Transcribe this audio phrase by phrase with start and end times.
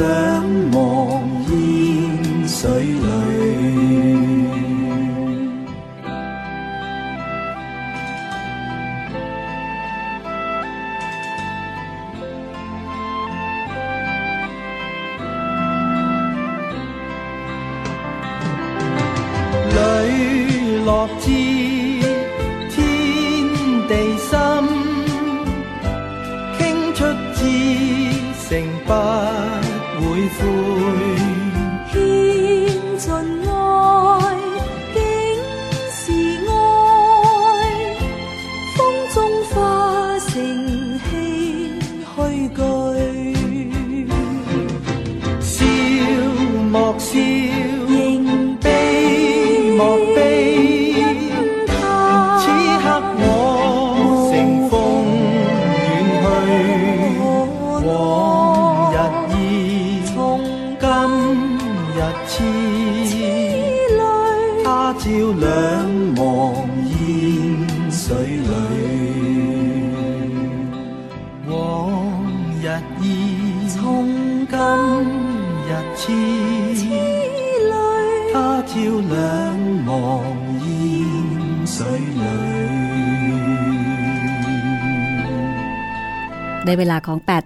[0.00, 0.39] ไ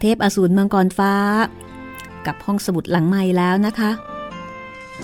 [0.07, 1.13] เทพอสูรมังกรฟ้า
[2.27, 3.91] กับห้องสมุดหลังใหม่แล้วนะคะ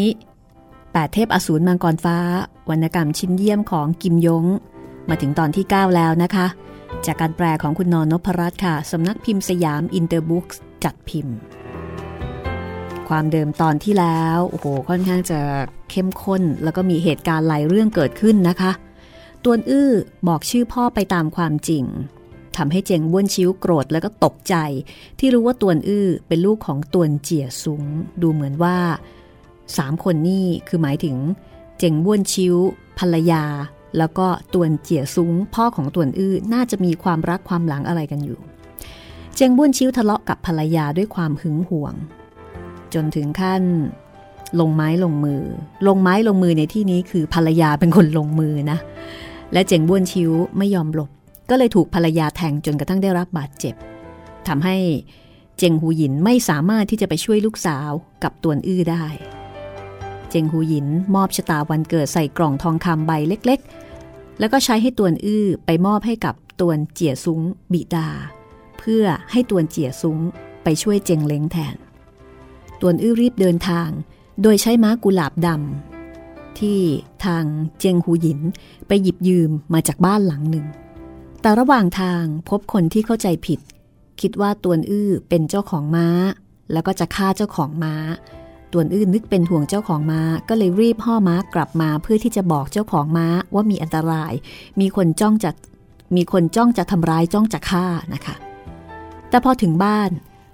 [0.56, 2.18] 8 เทพอสูรมังกรฟ้า
[2.70, 4.46] วรรณกรรมชิ้นเยี่ยมของกิมยง
[5.10, 6.48] มาถึงตอนที่ 9 แล้วนะคะ
[7.06, 10.46] จากการแปลของคุณนอนนพรัตน์ค่ะสำนักพิมพ์สยามอินเตอร์บุ๊ก
[10.84, 11.36] จัดพิมพ์
[13.10, 15.40] ความเดิมตอนที่แล้ว โอ้โห ค่อนข้างจะ
[15.92, 18.72] เข้มข้น แล้วก็มีเหตุการณ์หลายเรื่องเกิดขึ้นนะคะ
[19.50, 19.92] ตวนอื้อ
[20.28, 21.86] บอกชื่อพ่อไปตามความจริง
[22.58, 24.56] ทำให้เจงบ้วนชิ้วโกรธแล้วก็ตกใจ
[25.20, 27.84] ที่รู้ว่าตวนอื้อเป็นลูกของตวนเจี๋ยซุง
[28.22, 28.78] ดูเหมือนว่า
[29.78, 31.16] สามคนนี่คือหมายถึง
[31.78, 32.56] เจงบ้วนชิ้ว
[33.00, 33.44] ภรรยา
[33.98, 38.40] แล้วก็ตวนเจี๋ยซุง พ่อของตวนอื้อน่าจะมีความรักความหลังอะไรกันอยู่
[39.36, 41.94] เจงบ้วนชิ้วทะเลาะกับภรรยาด้วยความหึงหวง
[42.94, 43.64] จนถึงขั้น
[44.60, 45.42] ลงไม้ลงมือ
[45.88, 48.80] ลงไม้ลงมือในที่นี้คือภรรยาเป็นคนลงมือนะ
[49.54, 51.10] และเจงบ้วนชิวไม่ยอมหลบ
[51.50, 53.76] ก็เลยถูกภรรยาแทงจนกระทั่งได้รับบาดเจ็บ
[54.48, 54.78] ทำให้
[55.58, 57.92] เจงหูหยินไม่สามารถที่จะไปช่วยลูกสาว
[58.24, 59.06] กับตวนอื้อได้
[60.30, 63.60] เจงหูหยินมอบชะตาวันเกิดใส่กล่องทองคำใบเล็ก
[64.00, 67.42] ๆ แล้วก็ใช้ให้ตวนอื้อไปมอบให้กับตวนเจียซุ้ง
[67.74, 68.08] บิดา
[68.80, 70.20] เพื่อให้ตวนเจียซุ้ง
[70.64, 71.76] ไปช่วยเจงเล้งแทน
[72.82, 73.90] ตวนอื้อรีบเดินทาง
[74.42, 75.87] โดยใช้ม้ากุหลาบดำ
[76.62, 76.80] ที่
[77.26, 77.44] ทาง
[77.78, 78.40] เจียงหูหยิน
[78.88, 80.66] ไปหยิบยืมมาจากบ้านหลังหนึ่ง
[81.42, 83.60] แต่ระหว่างทางพบคนที่เข้าใจผิด
[84.22, 86.08] คิดว่าตวนอื้อเป็นเจ้าของม้า
[86.72, 87.96] แล้วก็จะฆ่าเจ้าของม้า
[88.74, 94.34] ตวนอื้อนึกเป็นห่วงเจ้าของม้า ก็เลยรีบห่อม้ากลับมาเพื่อที่จะบอกเจ้าของม้าว่ามีอันตราย
[94.80, 95.52] มีคนจ้องจะ
[96.16, 98.36] มีคนจ้องจะทำร้ายจ้องจะฆ่านะคะ
[99.30, 100.10] แต่พอถึงบ้าน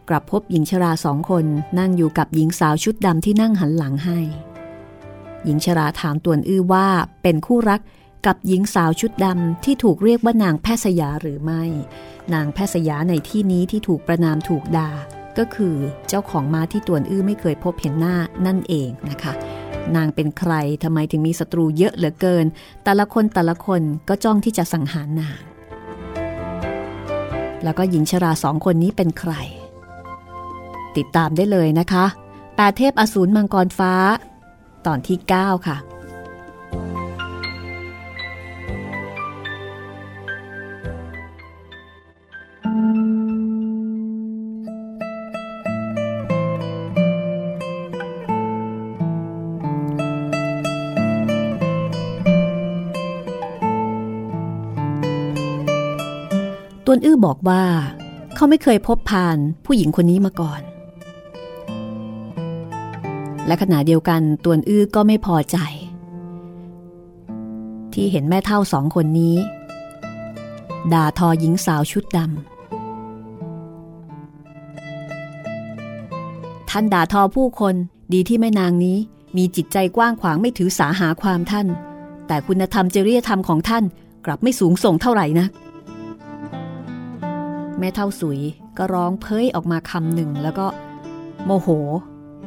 [0.10, 1.46] กลับพบหญิงชราสองคน
[1.80, 4.20] นั่งอยู่กับหญิงสาวชุดดำที่นั่งหันหลังให้
[5.46, 6.88] หญิงชราถามตวนอื้อว่า
[7.24, 7.82] เป็นคู่รัก
[8.26, 11.64] กับหญิงสาวชุดดำที่ถูกเรียกว่านางแพทย์สยาหรือไม่
[12.34, 14.92] นางแพทย์สยาในที่นี้ที่ถูกประนามถูกด่า
[15.38, 15.76] ก็คือ
[16.08, 19.34] เจ้าของม้าที่ตวนอื้อไม่เคยพบเห็นหน้านั่นเองนะคะ
[19.96, 20.54] นางเป็นใคร
[20.84, 22.46] ทำไมถึงมีศัตรูเยอะเหลือเกิน
[22.84, 25.42] แต่ละคนแต่ละคนก็จ้องที่จะสังหารนาง
[27.64, 29.34] แล้วก็หญิงชราสองคนนี้เป็นใคร
[30.98, 32.06] ติดตามได้เลยนะคะ
[32.56, 33.94] แปดเทพอสูรมังกรฟ้า
[34.88, 35.78] ตอนที่ 9 ค่ะ
[56.86, 57.64] ตวนอื้อบอกว่า
[58.36, 60.62] เขาไม่เคยพบผ่านผู้หญิงคนนี้มาก่อน
[63.48, 65.58] และขณะเดียวกันตวนอื้อก็ไม่พอใจ
[67.94, 69.36] ที่เห็นแม่เท่าสองคนนี้
[70.94, 72.28] ด่าทอหญิงสาวชุดดำ
[76.70, 77.76] ท่านด่าทอผู้คน
[78.14, 78.98] ดีที่แม่นางนี้
[79.38, 81.68] มีจิตใจกว้างขวางไม่ถือสาหาความท่าน
[82.28, 83.84] แต่คุณธรรมจริยธรรมของท่าน
[84.26, 85.50] กลับไม่สูงส่งเท่าไหร่นะัก
[87.80, 88.40] แม่เท่าสุย
[88.78, 90.68] ก็ร้องเพ้ยออกมาคำหนึ่งแล้วก็
[91.46, 91.68] โมโห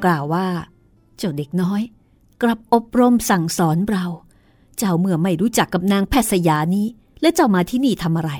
[0.05, 0.47] กล่าวว่า
[1.17, 1.83] เจ้าเด็กน้อย
[2.43, 4.07] กลับอบรมสั่งสอนเรา
[4.79, 6.87] เจ้าเมื่อไม่รู้จักกับนางแพทย์สยานี้
[7.21, 8.31] และเจ้ามาที่นี่ทำอะไร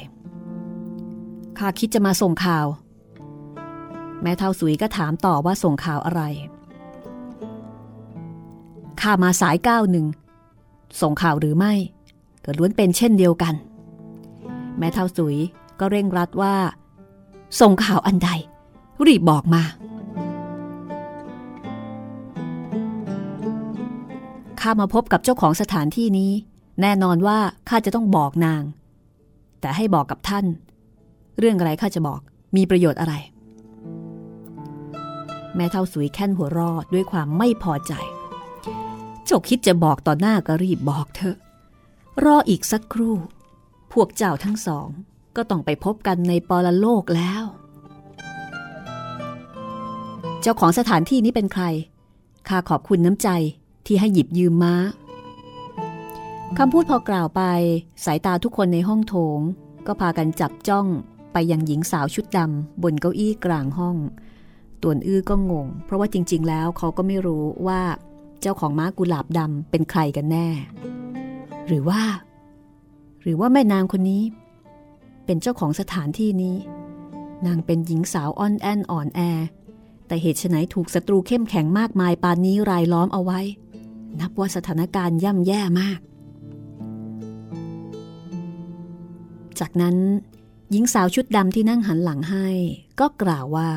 [1.59, 2.67] ข้าคิดจะมาส่งข่าว
[4.23, 6.23] แม่เท่าสุยก็ถามต่อว่าส่งข่าวอะไร
[9.01, 10.07] ข้ามาสายก้าวหนึ่ง
[11.01, 11.75] ส่งข่าวหรือไม่
[12.45, 13.55] ก็ล้วนเป็นเช่นเดียวกัน
[14.79, 15.37] แม่เท่าสุย
[15.81, 16.55] ก็เร่งรัดว่า
[17.61, 18.31] ส่งข่าวอันใด
[19.07, 19.63] รีบบอกมา
[24.63, 26.33] ข้ามาพบกับเจ้าของสถานที่นี้
[26.81, 27.39] แน่นอนว่า
[27.69, 28.63] ข้าจะต้องบอกนาง
[29.61, 30.45] แต่ให้บอกกับท่าน
[31.39, 32.21] เรื่องอะไรข้าจะบอก
[32.57, 33.15] มีประโยชน์อะไร
[35.57, 37.93] แม่เท่าสุยแค่นหัวรอดด้วยความไม่พอใจ
[39.25, 41.37] เจ้าคิดจะบอกต่อหน้าก็รีบบอกเถอะ
[42.25, 43.17] รออีกสักครู่
[43.93, 44.89] พวกเจ้าทั้งสอง
[45.37, 47.43] ก็ต้องไปพบกันในปรโลกแล้ว
[50.43, 51.65] เจ้าของสถานที่นี้เป็นใคร
[52.49, 53.29] ข้าขอบคุณน้ำใจ
[53.87, 54.75] ที่ให้หยิบยืมม้า
[56.59, 57.43] คำพูดพอกล่าวไป
[58.05, 59.41] สายตาทุกคนในห้องโถง
[59.87, 60.87] ก็พากันจับจ้อง
[61.33, 63.97] ไปยังหญิงสาวชุดดำบนเก้าอี้กลางห้อง
[64.83, 67.81] ต่วนอื้อก็งง เพราะว่าจริง ๆ แล้วเขาก็ไม่รู้ว่า
[68.41, 70.49] เจ้าของม้ากุหลาบดำเป็นใครกันแน่
[71.67, 72.03] หรือว่า
[73.23, 74.23] หรือว่าแม่นางคนนี้
[75.25, 76.57] เป็นเจ้าของสถานที่นี้
[77.47, 79.21] นางเป็นหญิงสาวอ่อนแอนอ่อนแอ
[80.07, 83.41] แต่เหตุไฉนถูกศัตรูเข้มแข็งมากมายปานนี้รายล้อมเอาไว้
[84.21, 86.01] นับว่าสถานการณ์ย่ำแย่มาก
[89.61, 89.97] จากนั้น
[90.71, 92.47] หญิงสาวชุดดำที่นั่งหันหลังให้
[93.01, 93.71] ก็กล่าวว่า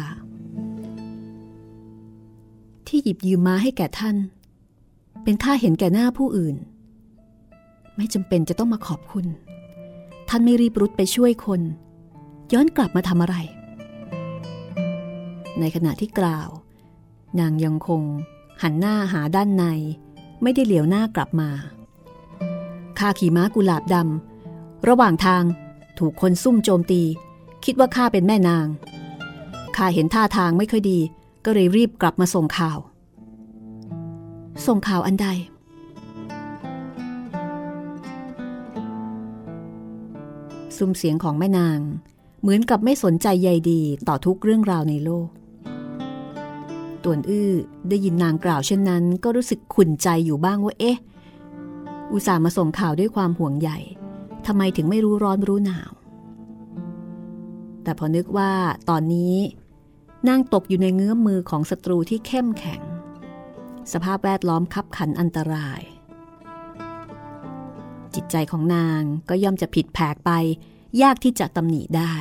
[2.88, 4.16] ที่หยิบยืมมาให้แก่ท่าน
[5.24, 6.56] เป็นค่าเห็นแก่หน้าผู้อื่น
[7.96, 9.26] ไม่จำเป็นจะต้องมาขอบคุณ
[10.30, 11.62] ท่านไม่รีบรุดไปช่วยคน
[12.54, 13.36] ย้อนกลับมาทำอะไร
[15.60, 16.50] ในขณะที่กล่าว
[17.40, 18.04] นางยังคง
[18.62, 19.66] หันหน้าหาด้านใน
[20.44, 21.50] ไม่ได้เหลียวหน้ากลับมา
[23.00, 25.44] ข้าขี่ม้ากุหลาบดำระหว่างทาง
[26.00, 27.02] ถูกคนซุ่มโจมตี
[27.66, 28.68] คิดว่าข้าเป็นแม่นาง
[29.76, 31.00] ข้าเห็นท่าทางไม่ค่อยดี
[31.46, 32.78] ก็เลยรีบกลับมาส่งข่าว
[34.66, 35.28] ส่งข่าวอันใด
[40.78, 41.80] ซุ้มเสียงของแม่นาง
[42.42, 45.30] เหมือนกับไม่สนใจใยดีต่อทุกเรื่องราวในโลก
[47.04, 47.52] ตวนอื้อ
[47.90, 50.98] ได้ยินนางกล่าวเช่นนั้น ก็รู้สึกขุ่นใจอยู่บ้างว่าเอ๊ะ
[52.12, 53.78] อุตส่าห์มาส่งข่าวด้วยความห่วงใหญ่
[54.46, 55.92] ทำไมถึงไม่รู้ร้อนรู้หนาว
[57.84, 58.52] แต่พอนึกว่า
[58.90, 59.36] ตอนนี้
[60.28, 62.82] นางตกอยู่ในเงื้อมมือของศัตรูที่เข้มแข็ง
[63.92, 65.82] สภาพแวดล้อมคับขันอันตราย
[68.16, 70.32] จิตใจของนางก็ย่อมจะผิดแผกไป
[71.02, 72.16] ยากที่จะตำหนิได้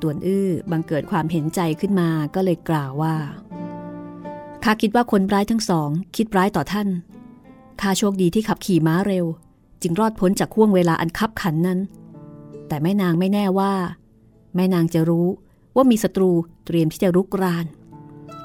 [0.00, 3.14] ตวนอื้อบังเกิดความเห็นใจขึ้นมาก็เลยกล่าวว่า
[4.64, 6.88] ข้าคิดว่าคนร้ายทั้งสอง คิดร้ายต่อท่าน
[7.80, 9.26] ข้าโชคดีที่ขับขี่ม้าเร็ว
[9.82, 11.78] จึงรอดพ้นจากข่วงเวลาอันคับขันนั้น
[12.68, 13.72] แต่แม่นางไม่แน่ว่า
[14.54, 15.28] แม่นางจะรู้
[15.76, 16.30] ว่ามีศัตรู
[16.66, 17.66] เตรียมที่จะรุกราน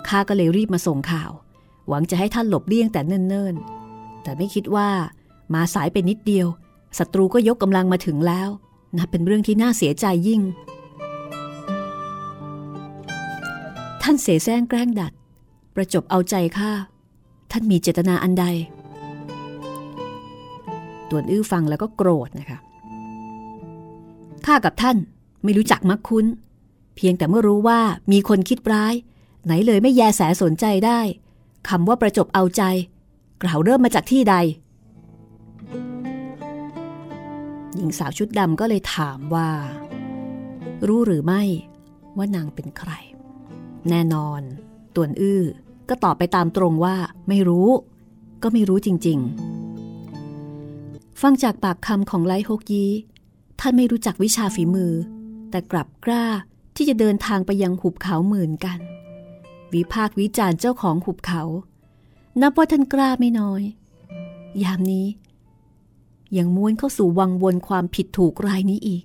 [0.08, 1.32] ข้าก็เลยรีบมาส่งข่าว
[1.88, 4.90] หวังจะให้ท่านหลบเลี่ยงแต่เนิ่นๆ แต่ไม่คิดว่า
[5.54, 6.48] มาสายไปนิดเดียว
[6.98, 8.50] ศัตรูก็ยกกำลังมาถึงแล้ว
[8.98, 10.42] นับเป็นเรื่องที่น่าเสียใจยิ่ง
[14.02, 15.14] ท่านเสแสร้งแกล้งดัด
[15.80, 16.72] ประจบเอาใจข้า
[17.52, 18.46] ท่านมีเจตนาอันใด
[21.10, 22.60] ตวนอื้อฟังแล้วก็โกรธนะคะ
[24.46, 24.98] ข้ากับท่าน
[25.44, 26.26] ไม่รู้จักมักคุ้น
[26.96, 27.80] เพียงแต่เมื่อรู้ว่า
[28.12, 28.94] มีคนคิดร้าย
[29.46, 31.00] ไหนเลยไม่แยแสสนใจได้
[31.70, 32.64] คำว่าประจบเอาใจ
[33.44, 34.36] กล่าวเริ่มมาจากที่ใด
[37.76, 39.50] หญิงสาวชุดดำก็เลยถามว่า
[40.88, 41.42] รู้หรือไม่
[42.18, 42.92] ว่านางเป็นใคร
[43.90, 44.42] แน่นอน
[44.96, 45.44] ตวนอื้อ
[45.90, 46.96] ก็ตอบไปตามตรงว่า
[47.28, 47.68] ไม่รู้
[48.44, 49.20] ก็ไม่รู้จริง
[50.36, 52.86] ๆ ฟังจากปากคำของไลฮกยี
[53.60, 54.94] ท่านไม่รู้จักวิชาฝีมือ
[55.50, 56.26] แต่กลับกล้า
[56.76, 58.80] ที่จะเดินทางไปยังหุบเขาหมื่นกัน
[59.74, 61.44] วิพากวิจารณ์เจ้าของหุบเขา
[62.42, 63.62] นับว่าท่านกล้าไม่น้อย
[64.64, 65.08] ยามนี้
[66.38, 69.04] ยังม้วนเข้าสู่วังวนความผิดถูกรายนี้อีก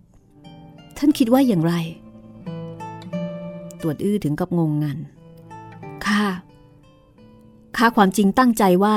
[0.97, 1.75] ท่านคิดว่าอย่างไร
[3.81, 4.99] ตรวจอื้อถึงกับงงงัน
[6.07, 6.23] ข้า
[7.77, 8.97] ข้าความจริงตั้งใจว่า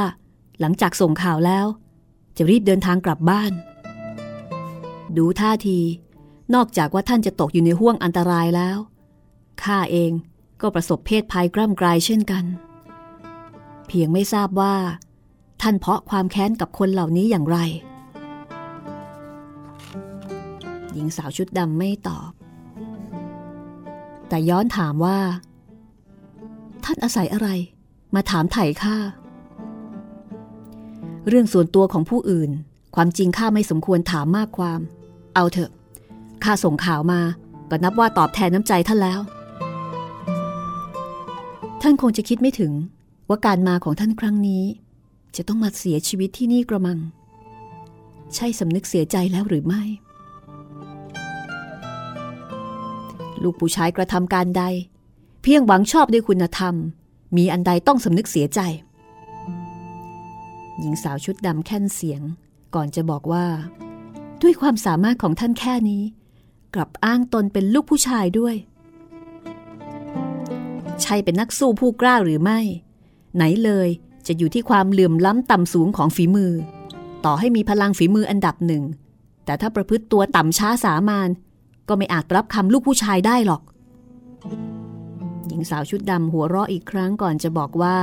[0.60, 1.66] หลังจากส่งข่าวแล้ว
[2.38, 3.52] จะรีบเดินทางกลับบ้าน
[5.18, 5.80] ดูท่าที
[6.56, 8.78] นอกจากว่าท่านจะตกอยู่ในห่วงอันตรายแล้ว
[9.64, 10.12] ข้าเอง
[10.62, 12.46] ก็ประสบเพศภัยกล้ำกลายเช่นกัน
[13.88, 14.76] เพียงไม่ทราบว่า
[15.62, 17.58] ท่านเพาะความแค้นกับคนเหล่านี้อย่างไร
[20.94, 22.32] หญิงสาวชุดดำไม่ตอบ
[24.28, 25.20] แต่ย้อนถามว่า
[26.84, 27.50] ท่านอาศัยอะไร
[28.16, 28.98] มาถามไถ่ข้า
[31.28, 32.52] เรื่องส่วนตัวของผู้อื่น
[32.96, 34.80] ความจริงข้าไม่สมควรถามมากความ
[35.36, 35.72] เอาเถอะ
[36.44, 37.22] ข้าส่งข่าวมา
[37.70, 39.20] ก็นับว่าตอบแทนน้ำใจท่านแล้ว
[41.82, 42.72] ท่านคงจะคิดไม่ถึง
[43.30, 44.64] ว่าการมาของท่านครั้งนี้
[45.36, 47.00] จะต้องมาเสียชีวิตที่นี่กระมัง
[48.36, 49.84] ใช่สำนึกเสียใจแล้วหรือไม่
[53.44, 54.64] ลูกผู้ชายกระทำการใด
[55.42, 56.76] เพียงหวังชอบด้วยคุณธรรม
[57.38, 58.60] มีอันใดต้องสำนึกเสียใจ
[60.80, 62.22] หญิงสาวชุดดำแค่นเสียง
[62.76, 63.46] ก่อนจะบอกว่า
[64.42, 66.04] ด้วยความสามารถของท่านแค่นี้
[66.76, 68.56] กลับอ้างตนเป็นลูกผู้ชายด้วย
[71.02, 72.60] ใช่เป็นนักสู้ผู้กล้าหรือไม่
[73.36, 73.90] ไหนเลย
[74.28, 76.54] จะอยู่ที่ความเหลื่อมล้ำต่ำสูงของฝีมือ
[77.26, 78.84] ต่อให้มีพลังฝีมืออันดับหนึ่ง
[79.46, 81.30] แต่ถ้าประพฤติตัวต่ำช้าสามาน
[81.88, 83.62] ก็ไม่อาจรับคำลูกผู้ชายได้หรอก
[85.48, 87.98] หญิงสาวชุดดำหัวเราะอีกครั้งก่อนจะบอกว่า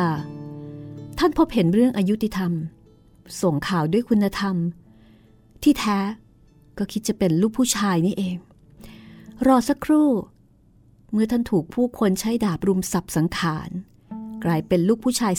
[1.19, 2.53] ท่านพบเห็นเรื่องอายุติธรรม
[3.43, 4.57] ส่งข่าวด้วยคุณธรรม
[5.63, 5.99] ที่แท้
[6.79, 8.37] ก็คิดจะเป็นลูกผู้ชายนี่เอง
[9.47, 10.11] รอสักครู่
[11.13, 13.71] เมื่อท่านถูกผู้คนใช้ดาบรุมสับสังขาร
[14.45, 15.33] กลายเป็นลูกผู้ชาย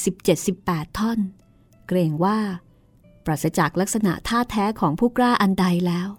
[0.45, 1.19] 17-18 ท่อน
[1.87, 2.39] เกรงว่า
[3.25, 6.09] ปราศจากลักษณะท่าแท้ของผู้กล้าอันใดแล้ว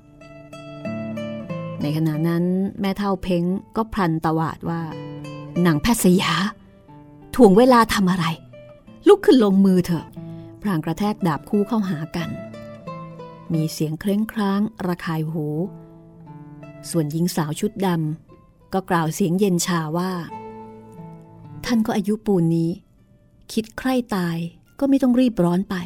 [1.83, 2.45] ในขณะนั้น
[2.81, 3.45] แม่เท่าเพ้ง
[3.77, 4.83] ก็พลันตวาดว่า
[5.67, 6.33] นังแพทย์สยา
[7.35, 8.27] ถ่วงเวลาทำอะไร
[9.09, 10.07] ลุกขึ้นลงมือเถอะ
[10.63, 12.29] พรางกระแทกดาบคู่เข้าหากัน
[13.53, 15.47] มีเสียงเคร่งคราง ระคายหู
[16.91, 20.13] ส่วนหญิงสาวชุดดำก็กล่าวเสียงเย็นชาว่า
[21.65, 22.71] ท่านก็อายุปูนนี้
[23.53, 24.37] คิดใคร่ตาย
[24.79, 25.77] ก็ไม่ต้องรีบร้อนไป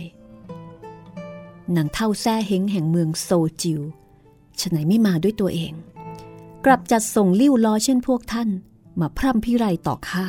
[1.76, 3.30] นังเท่าแซ่เฮงแห่งเมืองโซ
[3.62, 3.80] จิว
[4.60, 5.72] ฉไหนไม่มาด้วยตัวเอง
[6.64, 8.48] กลับจัดส่งลิ้วล้อเช่นพวกท่าน
[9.00, 10.26] มาพร่ำพิไรต่อข้า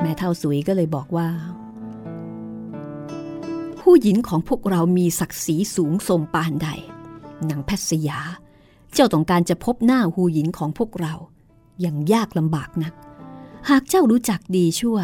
[0.00, 1.28] แม่เท่าสุยก็เลยบอกว่า
[3.80, 6.68] ผู้หญิงของพวกเรามีศักดิ์ศรีสูงส่งปานใด
[7.48, 8.20] นางแพทย์สยา
[8.92, 11.14] เจ้าต้องการจะพบหน้าหูหญิงของพวกเรา
[11.80, 12.94] อย่างยากลำบากนัก
[13.70, 14.98] หากเจ้ารู้จักดีชั่ว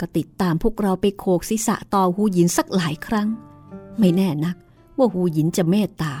[0.00, 3.28] ก็ติดตามพวกเราไปโคกศีรษะต่อหูหญินสักหลายครั้ง
[3.98, 4.56] ไม่แน่นัก
[4.96, 6.14] ว่าหูหญินจะเมตตา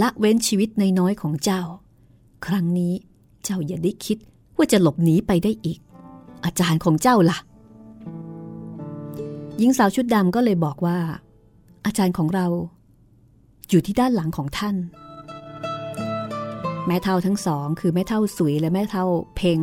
[0.00, 1.62] ละเว้นชีวิตในน้อยของเจ้า
[2.46, 2.94] ครั้งนี้
[3.44, 4.18] เจ้าอย่าได้คิด
[4.56, 5.78] ว่าจะหลบหนีไปได้อีก
[6.44, 7.38] อาจารย์ของเจ้าละ่ะ
[9.58, 10.98] หญิงสาวชุดดำก็เลยบอกว่า
[11.86, 12.46] อาจารย์ของเรา
[13.68, 14.76] อยู่ที่ด้านหลังของท่าน
[16.86, 19.60] แม่เท่าทั้งสอง คือแม่เท่าสุยและแม่เท่าเพ้ง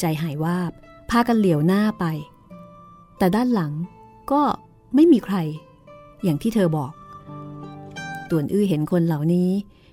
[0.00, 0.72] ใจหายวาบ
[1.10, 2.04] พากันเหลียวหน้าไป
[3.18, 3.72] แต่ด้านหลัง
[4.32, 4.42] ก็
[4.94, 5.36] ไม่มีใคร
[6.22, 6.92] อย่างที่เธอบอก
[8.30, 9.50] ต่วนอื้อเห็นคนเหล่านี้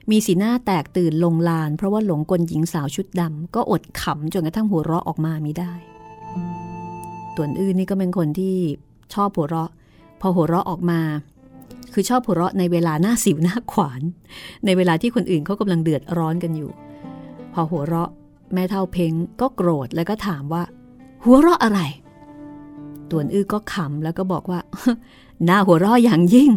[0.09, 5.73] มีสีหน้าแตกตื่นลงลาน เพราะว่าหลงกลหญิงสาวชุดดำก็อดขำจนกระทั่งหัวเราะออกมาไม่ได้
[7.35, 8.55] ต่วนอื้อนี่ก็เป็นคนที่
[9.13, 9.69] ชอบหัวเราะ
[10.21, 11.01] พอหัวเราะออกมา
[11.93, 14.01] คือชอบหัวเราะในเวลาหน้าสิวหน้าขวาน
[14.65, 16.71] ในเวลาที่คนอื่นเขากำลังเดือดร้อนกันอยู่
[17.53, 18.09] พอหัวเราะ
[18.53, 20.63] แม่เท่าเพ้งก็โกรธแล้วก็ถามว่า
[21.23, 21.79] หัวเราะอะไร
[23.11, 24.59] ต่วนอื้อก็ขำแล้วก็บอกว่า
[25.45, 26.51] หน้าหัวเราะอย่างยิ่ง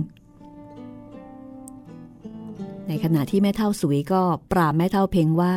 [2.89, 4.23] ในขณะที่แม่เท่าสุยก็
[4.53, 5.55] ปราบแม่เท่าเพ้งว่า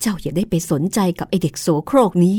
[0.00, 2.36] เจ้าอย่าได้ไปสนใจกับไอเด็กโสโครกนี้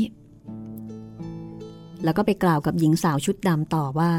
[2.04, 4.12] แล้วก็ไปกล่าวกับหญิงสาวชุดดำต่อว่า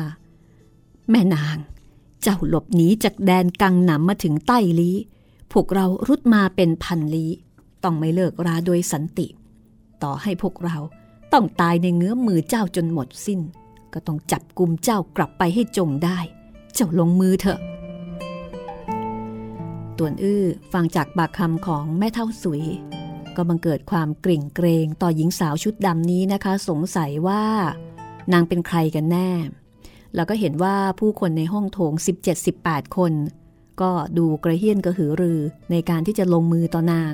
[1.09, 1.57] แม่นาง
[2.21, 4.91] เจ้าหลบหนีจากแดนกังหนำมาถึงใต้ลี
[5.53, 7.27] พวกเรารุดมาเป็นพันลี
[7.83, 9.27] ต้องไม่เลิกราโดยสันติ
[10.03, 10.77] ต่อให้พวกเรา
[11.33, 13.39] ต้องตายในเงื้อมือเจ้าจนหมดสิ้น
[13.93, 16.19] ก็ต้องจับกลุ่มเจ้ากลับไปให้จงได้
[16.73, 17.59] เจ้าลงมือเถอะ
[19.97, 22.63] ต่วนอื้อฟังจากปากคำของแม่เท่าสุย
[23.35, 27.43] ก็บังเกิดความกริ่งเกรงต่อหญิงสาวชุดดำนี้นะคะ สงสัยว่า
[28.33, 29.29] นางเป็นใครกันแน่
[30.15, 31.93] แล้วก็เห็นว่าผู้คนในห้องโถง
[32.43, 33.13] 17-18 คน
[33.81, 35.39] ก็ดูกระเฮี้ยนกระหือรือ
[35.71, 37.13] ในการที่จะลงมือต่อนาง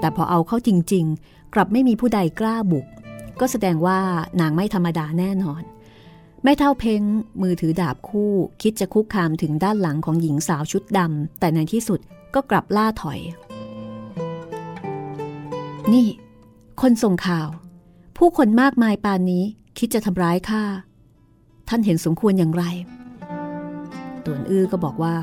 [0.00, 2.86] แต่พอเอาเข้าจริง ๆ กลับไม่มีผู้ใดกล้าบุก
[3.40, 3.98] ก็แสดงว่า
[4.40, 5.62] นางไม่ธรรมดาแน่นอน
[6.44, 7.02] แม่เท่าเพ้ง
[7.42, 8.32] มือถือดาบคู่
[8.62, 12.00] คิดจะคุกคามถึงด้านหลังของหญิงสาวชุดดำแต่ในที่สุด
[12.34, 13.20] ก็กลับล่าถอย
[15.92, 16.06] นี่
[16.80, 17.48] คนส่งข่าว
[18.16, 19.44] ผู้คนมากมายปานนี้
[19.78, 20.64] คิดจะทำร้ายข้า
[21.68, 22.64] ท่านเห็นสมควรอย่างไร
[24.24, 25.16] ตวนอื้อก็บอกว่า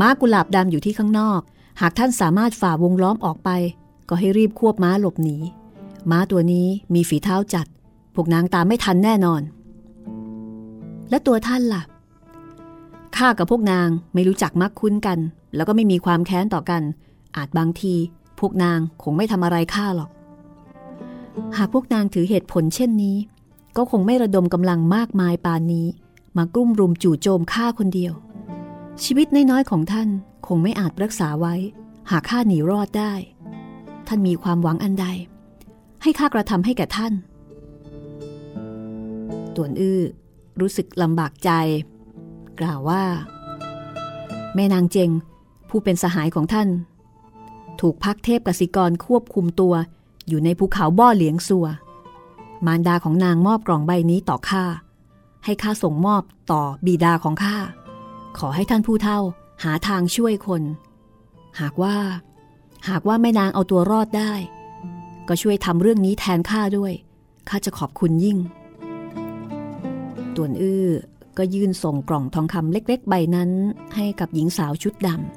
[0.00, 1.40] ม้ากุหลาบดำอยู่ที่ข้างนอก
[1.80, 3.50] หากท่านสามารถฝ่าวงล้อมออกไป
[4.08, 5.36] ก็ให้รีบควบม้าหลบหนี
[6.10, 7.66] ม้าตัวนี้มีฝีเท้าจัด
[8.14, 9.42] พวกนางตามไม่ทันแน่นอน
[11.10, 11.82] และตัวท่านละ่ะ
[13.16, 15.18] ข้ากับพวกนางไม่รู้จักมักคุ้นกัน
[15.54, 16.82] แล้วก็ไม่มีความแค้นต่อกัน
[17.36, 17.94] อาจบางที
[18.38, 20.10] พวกนางคงไม่ทำอะไรข้าหรอก
[21.56, 23.16] หากพวกนางถือเหตุผลเช่นนี้
[23.76, 25.86] ก็คงไม่ระดมกำลังมากมายปานนี้
[26.36, 28.12] มากลุ่มรุมจู่โจมข้าคนเดียว
[29.04, 30.08] ชีวิตน้อยๆของท่าน
[30.46, 31.54] คงไม่อาจรักษาไว้
[32.10, 33.12] หากข้าหนีรอดได้
[34.06, 35.06] ท่านมีความหวังอันใด
[36.02, 37.12] ให้ข้ากระทำให้แก่ท่าน
[39.56, 40.02] ต่วนอื้อ
[40.60, 41.50] รู้สึกลำบากใจ
[42.60, 43.04] กล่าวว่า
[44.54, 45.10] แม่นางเจง
[45.68, 46.68] ผู้เป็นสหายของท่าน
[47.80, 49.74] ถูกพักเทพกสิกรควบคุมตัว
[50.28, 51.66] อยู่ในภูเขาบ่อเหลียงสัว
[52.66, 54.64] มารดาของนางมอบกล่องใบนี้ต่อข้า
[55.44, 57.56] ให้ข้าส่งมอบต่อบิดาของข้า
[58.38, 59.18] ขอให้ท่านผู้เฒ่า
[59.64, 60.62] หาทางช่วยคน
[61.60, 61.96] หากว่า
[62.88, 64.32] หากว่าแม่นางเอาตัวรอดได้
[65.28, 66.92] ก็ช่วยทำเรื่องนี้แทนข้าด้วย
[67.48, 68.38] ข้าจะขอบคุณยิ่ง
[70.36, 70.86] ตวนอื้อ
[71.38, 73.50] ก็ยื่นส่งกล่องทองคำเล็กๆ ใบนั้น
[73.94, 75.28] ให้กับหญิงสาวชุดดำ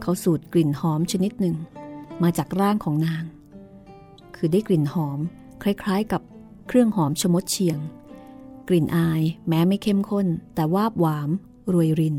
[0.00, 1.56] เขาสูดกลิ่นหอมชนิดหนึ่ง
[2.22, 3.24] มาจากร่างของนาง
[4.36, 5.18] คือได้กลิ่นหอม
[5.62, 6.22] คล้ายๆกับ
[6.66, 7.78] เครื่องหอมชมดเชียง
[8.68, 11.30] กลิ่นอายแม้ไม่เข้มข้น แต่วาบหวาม
[11.72, 12.16] รวยริน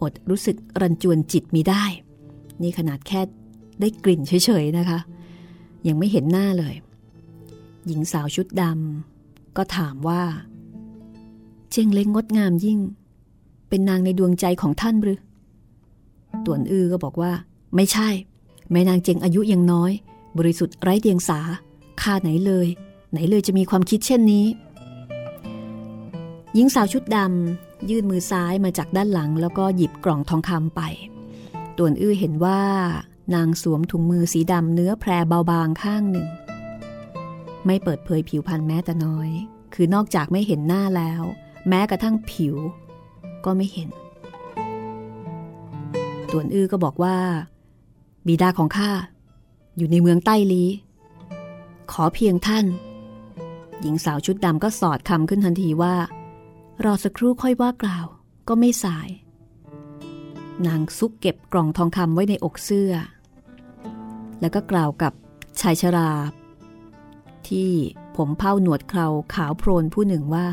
[0.00, 1.84] อดรู้สึกรันจวนจิตมีได้
[2.62, 3.20] นี่ขนาดแค่
[3.80, 4.98] ได้กลิ่นเฉยๆนะคะ
[5.86, 6.74] ยังไม่เห็นหน้าเลย
[7.86, 10.22] หญิงสาวชุดดำก็ถามว่า
[11.70, 12.78] เจงเล้งงดงามยิ่ง
[13.68, 15.20] เป็นนางในดวงใจของท่านหรือ
[16.46, 17.32] ต่วนอือก็บอกว่า
[17.76, 18.08] ไม่ใช่
[18.70, 19.92] แม่นางเจงอายุยังน้อย
[20.38, 21.40] บริสุทธิ์ไร้เดียงสา
[22.02, 22.66] ข้าไหนเลย
[23.12, 24.46] ไหนเลยจะมีความคิดเช่นนี้
[26.54, 30.80] หญิงสาวชุดดำยื่นมือซ้ายมาจากด้านหลัง แล้วก็หยิบกล่องทองคำไป
[31.78, 32.60] ต่วนอื้อเห็นว่า
[33.34, 36.26] นางสวมถุงมือสีดำเนื้อแพรเบาบางข้างหนึ่ง
[37.66, 39.30] ไม่เปิดเผยผิวพรรณแม้แต่น้อย
[39.74, 41.22] คือนอกจากไม่เห็นหน้าแล้ว
[41.68, 42.54] แม้กระทั่งผิว
[43.44, 43.88] ก็ไม่เห็น
[46.30, 47.16] ต่วนอื้อก็บอกว่า
[48.26, 48.90] บิดาของข้า
[49.76, 50.64] อยู่ในเมืองใต้ลี
[51.92, 52.66] ขอเพียงท่าน
[53.80, 55.94] หญิงสาวชุดดำก็สอดคำขึ้นทันทีว่า
[56.84, 58.06] รอสักครู่ค่อยว่ากล่าว
[58.48, 59.08] ก็ไม่สาย
[60.66, 62.92] นางซุกเก็บกล่องทองคำไว้ในอกเสื้อ
[64.40, 65.12] แล้วก็กล่าวกับ
[65.60, 66.10] ชายชรา
[67.50, 67.70] ที่
[68.16, 70.46] ผมเผ้าหนวดเคราขาวโพลนผู้หนึ่งว่า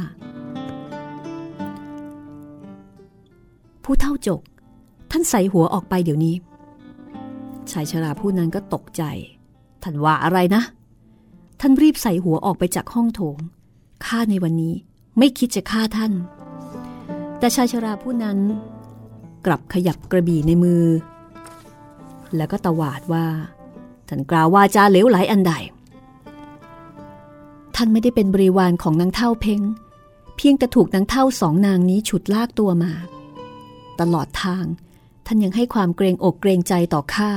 [3.83, 4.41] ผู้เท่าจก
[5.11, 6.35] ท่านใส่หัวออกไปเดี๋ยวนี้
[7.71, 9.03] ชายชราผู้นั้นก็ตกใจ
[9.83, 10.63] ท่านว่าอะไรนะ
[11.59, 13.37] ท่านรีบใส่หัวออกไปจากห้องโถง
[14.05, 14.73] ข้าในวันนี้
[15.17, 16.13] ไม่คิดจะฆ่าท่าน
[17.39, 18.37] แต่ชายชราผู้นั้น
[19.45, 20.85] กลับขยับกระบี่ในมือ
[22.35, 23.25] แล้วก็ตวาดว่า
[24.09, 25.53] ท่านกล่าวว่าจาเหลวไหลอันใด
[27.75, 29.61] ท่านไม่ได้เป็นบริวารของนางเท่าเพ้ง
[30.37, 32.93] เพียงแต่ถูกนางเท่าสองนางนี้ฉุดลากตัวมา
[33.99, 34.65] ตลอดทาง
[35.25, 37.31] ท่านยังให้ความเกรงอกเกรงใจต่อข้า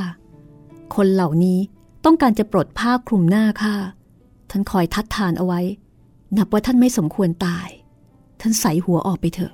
[0.95, 1.59] คนเหล่านี้
[2.05, 3.75] ต้องการจะปลดผ้าคลุมหน้าข้า
[4.51, 5.61] ท่านคอยทัดทานเอาไว้
[6.37, 7.69] นับว่าท่านไม่สมควรตาย
[8.41, 9.53] ท่านใส่หัวออกไปเถอะ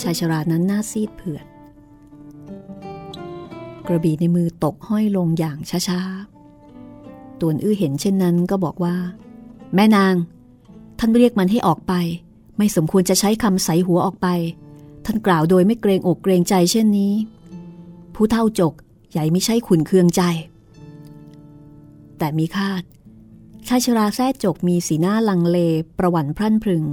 [0.00, 1.44] ชายชรานั้นหน้าซีดเผือด
[3.86, 6.41] กระบี่ในมือตกห้อยลงอย่างช้าๆ
[7.42, 8.96] ตวนอื้อเห็นเช่นนั้นก็บอกว่า
[9.74, 10.14] แม่นาง
[10.98, 11.92] ท่านเรียกมันให้ออกไป
[12.56, 14.28] ไม่สมควรจะใช้คำใสหัวออกไป
[15.04, 17.12] ท่านกล่าวโดยไม่เกรงอกเกรงใจเช่นนี้
[18.14, 18.72] ผู้เท่าจก
[19.10, 20.22] ใหญ่ไม่ใช่ขุนเคืองใจ
[22.18, 22.82] แต่มีคาด
[23.68, 25.58] ชายชราแท้จกมีสีหน้าลังเล
[25.98, 26.84] ประหวันพรั่นพรึง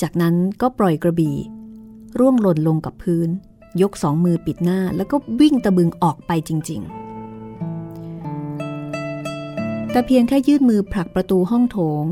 [0.00, 1.36] จากนั้นก็ปล่อยกระบี่
[2.18, 3.28] ร่วงหล่นลงกับพื้น
[3.82, 7.03] ยกสองมือปิดหน้าแล้วก็วิ่งตะบึงออกไปจริง ๆ
[9.94, 12.04] แต่เพียงแค่ยื่นมือผลักประตูห้องโถง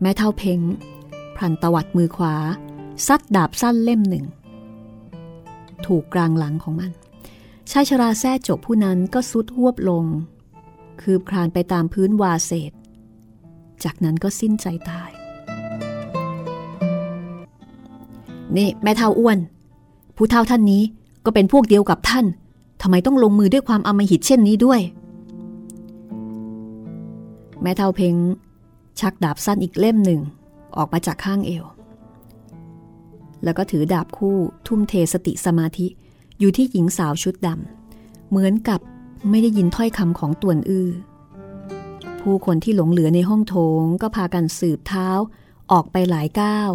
[0.00, 0.60] แม่เท่าเพ้ง
[1.36, 2.34] พลันตวัดมือขวา
[3.06, 4.24] ซัดดาบสั้นเล่มหนึ่ง
[5.86, 6.90] ถูกกลางหลังของมัน
[7.70, 10.04] ชายชราแท้จบผู้นั้นก็สุดหวบลง
[11.00, 12.72] คืบคลานไปตามพื้นวาเศษ
[13.84, 15.10] จากนั้นก็สิ้นใจตาย
[18.56, 19.38] นี่แม่เท่าอ้วน
[20.16, 20.82] ผู้เท่าท่านนี้
[21.24, 22.26] ก็เป็นพวกเดียวกับท่าน
[22.82, 24.82] ทำไมต้องลงมือด้วยความอมหิตเช่นนี้ด้วย
[27.62, 28.14] แม่เท่าเพ็ง
[29.00, 30.20] ชักดาบสั้นอีกเล่มหนึ่ง
[30.76, 31.64] ออกมาจากข้างเอว
[33.44, 35.86] แล้วก็ถือดาบคู่ทุ่มเทสติสมาธิ
[36.38, 38.80] อยู่ที่หญิงสาวชุดดำเหมือนกับ
[39.30, 40.90] ไม่ได้ยินถ้อยคำของตวนอื้อ
[42.20, 45.08] ผู้คนที่หลงเหลือในห้องโถงก็พากันสืบเท้า
[45.72, 46.70] ออกไปหลายก้าว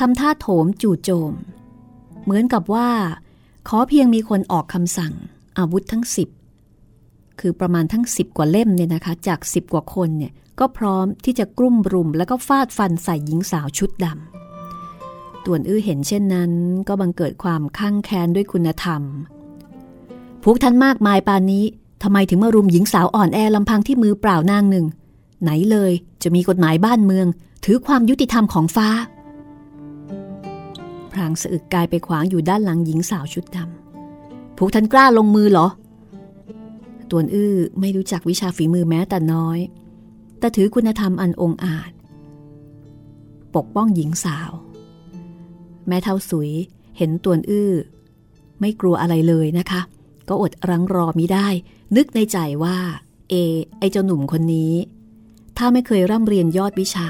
[0.00, 1.32] ทำท่าโถมจู่โจม
[2.24, 2.90] เหมือนกับว่า
[3.68, 5.12] ขอเพียงมีคนออกคำสั่ง
[5.58, 6.28] อาวุธทั้งสิบ
[7.46, 16.50] คือประมาณทั้งสิบกว่าเล่มเนี่ยนะคะ จากสิบกว่าคนเนี่ยก็พร้อมที่จะกลุ่มรุม แล้วก็ฟาดฟันใส่หญิงสาวชุดดำต่วนอื้อเห็นเช่นนั้น
[16.88, 19.02] ก็บังเกิดความข้างแค้นด้วยคุณธรรม
[20.44, 21.64] พวกท่านมากมายปานนี้
[22.02, 24.86] ทำไมถึงมารุมหญิงสาวอ่อนแอลำพังที่มือเปล่านางหนึ่ง
[25.42, 27.26] ไหนเลยจะมีกฎหมายบ้านเมือง
[27.64, 28.88] ถือความยุติธรรมของฟ้า
[31.12, 35.68] พรางสะอึกกายไปขวางอยู่ด้านหลังหญิงสาวชุดดำพวกท่านกล้าลงมือเหรอ
[37.10, 39.58] ตวนอื้อไม่รู้จักวิชาฝีมือแม้แต่น้อย
[40.38, 41.92] แต่ถือคุณธรรมอันองอาจ
[43.54, 44.50] ปกป้องหญิงสาว
[45.88, 46.50] แม่เท่าสุย
[46.96, 47.72] เห็นตวนอื้อ
[48.60, 49.80] ไม่กลัวอะไรเลยนะคะ
[50.28, 51.48] ก็อดรังรอมิได้
[51.96, 52.76] นึกในใจว่า
[53.30, 53.34] เอ
[53.78, 54.72] ไอเจ้าหนุ่มคนนี้
[55.56, 57.08] ถ้าไม่เคยร่ำเรียนยอดวิชา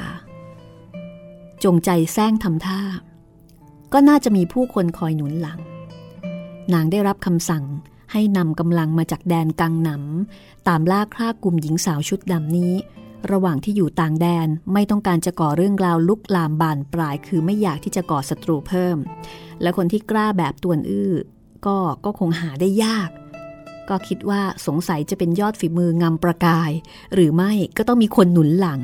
[1.64, 2.80] จงใจแซงทำท่า
[3.92, 5.60] ก็น่าจะมีผู้คนคอยหนุนหลัง
[6.72, 7.64] นางได้รับคำสั่ง
[8.14, 12.72] ให้นำกำลังมาจากแดนกังหนำตามล่าคร่ากลุ่มหญิงสาวชุดดำนี้
[13.32, 18.96] ระหว่างที่อยู่ต่างแดนไม่ต้องการจะก่อเรื่องราวลุกลามบานปลาย คือไม่อยากที่จะก่อศัตรูเพิ่ม
[19.62, 21.12] และคนที่กล้าแบบตวนอื้อ
[21.66, 23.10] ก็ก็คงหาได้ยาก
[23.88, 26.70] ก็คิดว่าสงสัยจะเป็นยอดฝีมืองามประกาย
[27.14, 28.80] หรือไม่ก็ต้องมีคนหนุนหลัง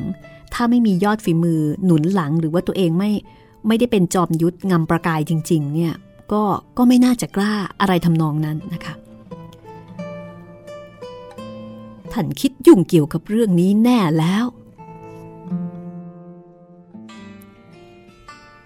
[0.54, 3.10] ถ้าไม่มียอดฝีมือหนุนหลังหรือว่าตัวเองไม่
[3.66, 5.94] ไม่ได้เป็นจอมยุทธงามประกายจริง ๆ เนี่ย
[6.32, 6.42] ก็
[6.78, 8.94] ก็ไม่น่าจะกล้าอะไรทำนองนั้นนะคะ
[12.12, 14.44] ท่านคิดยุ่งเกี่ยวกับเรื่องนี้แน่แล้ว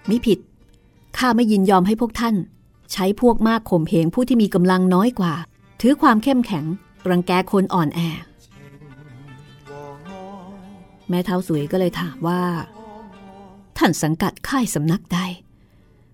[0.09, 0.39] มิผิด
[1.17, 2.35] ข้าไม่ยินยอมให้พวกท่าน
[2.91, 5.33] ใช้พวกมากข่มเหงผู้ที่มีกำลังน้อยกว่า
[5.81, 6.65] ถือความเข้มแข็ง
[7.09, 7.99] รังแกคนอ่อนแอ
[11.09, 12.41] แม่เท้าสวยก็เลยถามว่า
[13.77, 15.19] ท่านสังกัดค่ายสำนักใด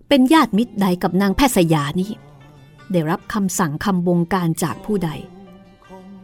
[0.08, 2.10] เป็นญาติมิตรใดกับนางแพทย์สยานี้
[2.92, 5.10] ได้รับคำสั่งคำบงการจากผู้ใด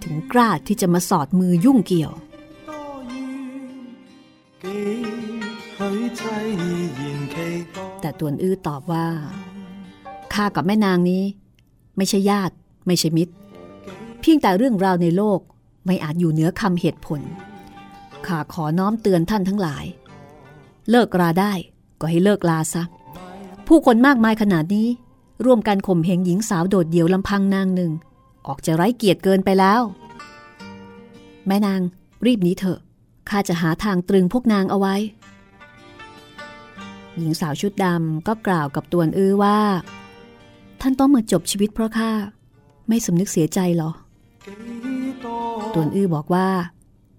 [0.04, 2.12] ถึงกล้าที่จะมาสอดมือยุ่งเกี่ยว
[8.00, 9.06] แต่ตวนอื้อตอบว่า
[10.32, 11.22] ข้ากับแม่นางนี้
[11.96, 12.54] ไม่ใช่ญาติ
[12.87, 13.32] ไม่ใช่มิตร
[14.20, 15.40] เพียงแต่เรื่องราวในโลก
[15.87, 17.20] ไม่อาจอยู่เหนือคำเหตุผล
[18.26, 19.84] ข้าขอน้อมเตือนท่านทั้งหลาย
[20.90, 21.52] เลิกราได้
[22.00, 22.82] ก็ให้เลิกลาซะ
[23.66, 24.88] ผู้คนมากมายขนาดนี้
[25.44, 27.92] ร่วมกันข่มเหงหญิงสาวโดดเดี่ยวลำพังนางหนึ่ง
[28.46, 29.81] ออกจะไร้เกียรติเกินไปแล้ว
[31.46, 31.81] แม่นาง
[32.27, 32.79] รีบหนีเถอะ
[33.29, 34.96] ข้าจะหาทางตรึงพวกนางเอาไว้
[37.16, 39.59] หญิงสาวชุดดำก็กล่าวกับตวนอื้อว่า
[40.81, 42.11] ท่านต้องมาจบชีวิตเพราะข้า
[42.88, 43.90] ไม่สำนึกเสียใจหรอ
[45.74, 46.48] ตวนอื้อบอกว่า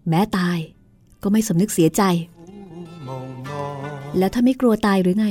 [0.10, 0.58] แม้ตาย
[1.24, 2.04] ก็ไม่สำนึกเสียใจ
[4.18, 5.28] แล้วถ้าไม่กลัวตายหรือไง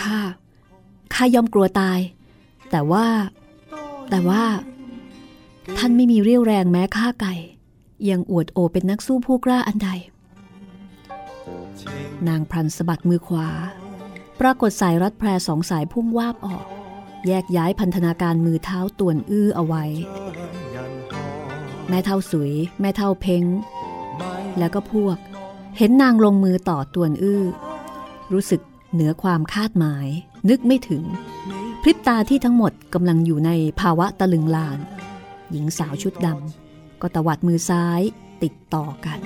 [0.00, 0.18] ข้า
[1.14, 1.98] ข้ายอมกลัวตาย
[2.70, 3.06] แต่ว่า
[4.10, 4.44] แต่ว่า
[5.76, 7.34] ท่านไม่มีเรี่ยวแรงแม้ข้าไก่
[8.10, 9.90] ยังอวดโอเป็นนักสู้ผู้กล้าอันใด
[12.28, 13.48] นางพลันสะบัดมือขวา
[14.40, 16.64] ปรากฏสายรัดแพรสองสายพุ่งวาบออก
[17.26, 19.84] แยกย้ายพันธนาการมือเท้าต่วนอื้อเอาไว้
[21.88, 23.44] แม่เท่าสุย แม่เท่าเพ้ง
[24.58, 25.16] แล้วก็พวก
[25.76, 27.42] เห็นนางลงมือต่อต่วนอื้อ
[28.32, 28.60] รู้สึก
[28.92, 30.06] เหนือความคาดหมาย
[30.48, 31.02] นึกไม่ถึง
[31.82, 34.78] พริบตาที่ทั้งหมดกำลังอยู่ในภาวะตะลึงลาน
[35.50, 38.00] หญิงสาวชุดดำก็ตวัดมือซ้าย
[38.42, 39.18] ติดต่อกัน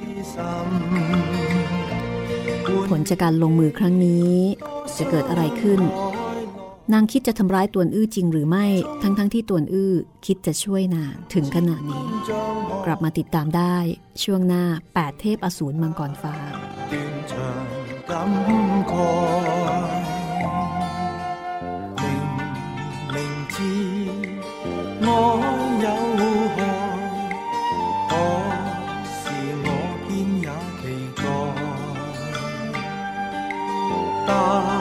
[2.88, 4.34] ผลจากการลงมือครั้งนี้
[4.96, 5.80] จะเกิดอะไรขึ้น
[6.92, 8.66] นางคิดจะทำร้ายตวนอื้อจริงหรือไม่
[9.02, 9.94] ทั้งๆทที่ตวนอื้อ
[10.26, 12.06] คิดจะช่วยนางถึงขนาดนี้
[12.86, 13.76] กลับมาติดตามได้
[14.22, 14.64] ช่วงหน้า
[14.96, 16.34] 8 เทพอสูรมังกรฟ้า
[25.04, 25.08] 我
[25.82, 25.86] 有
[26.56, 26.58] 憾，
[28.08, 28.10] 可
[29.18, 29.22] 是
[29.64, 29.68] 我
[30.06, 30.10] 偏
[30.40, 30.46] 也
[30.80, 30.82] 期
[34.26, 34.71] 待。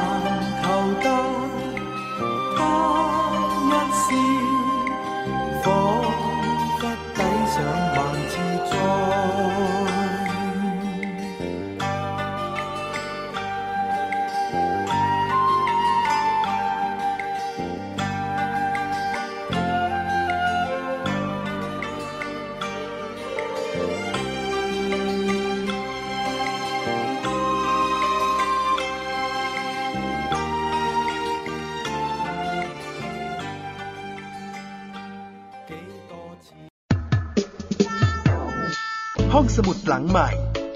[39.36, 40.30] ห้องสมุดหลังใหม่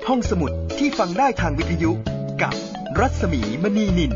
[0.07, 1.91] ห้องสมุดที่ฟังได้ทางวิทยุ
[2.41, 2.53] กับ
[2.99, 4.11] รัศมีมณีนิน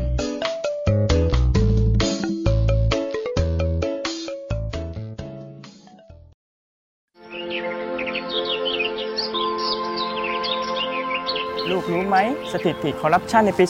[11.70, 12.18] ลูกรู้ไหม
[12.52, 13.64] สถิติคอร์รัปชันในปี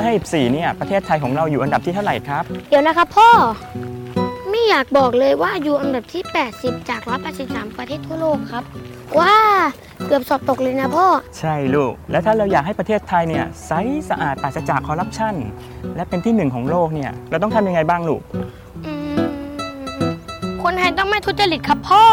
[0.00, 3.30] 2554 เนี่ย ประเทศไทยของเราอยู่อันดับที่เท่าไหร่ครับ เดี๋ยวนะครับพ่อ
[4.50, 6.22] ไม่อยากบอกเลยว่าอยู่อันดับที่
[6.56, 7.02] 80 จาก
[7.40, 8.64] 183 ประเทศทั่วโลกครับ
[9.18, 9.36] ว้า
[10.06, 11.06] เกือบสอบตกเลยนะพ่อ
[11.38, 13.72] ใช่ลูก แล้วถ้าเราอยากให้ประเทศไทยเนี่ยใส
[14.10, 15.34] สะอาดปราศจากคอร์รัปชัน
[15.96, 18.20] และเป็นที่หนึ่งของโลกเนี่ยเราต้องทำยังไงบ้างลูก
[18.86, 19.16] อืม
[20.62, 22.04] คนไทยต้องไม่ทุจริตครับพ่อ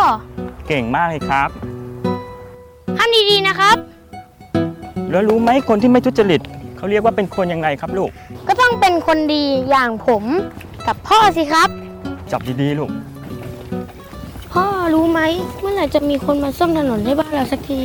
[0.67, 1.49] เก่งมากเลยครับ
[2.97, 3.77] ทำดีๆนะครับ
[5.11, 6.41] แล้วรู้ไหมคนที่ไม่ทุจริต
[6.77, 8.09] เขาเรียกว่าเป็นคนยังไงครับลูก
[8.47, 10.23] ก็ต้องเป็นคนดีอย่างผม
[10.87, 11.69] กับพ่อสิครับ
[12.31, 12.89] จับดีๆลูก
[14.53, 15.21] พ่อรู้ไหม
[15.59, 17.81] เมื่อไหร่จะมีคนมาซ่อมถนนให้บ้านเราสักที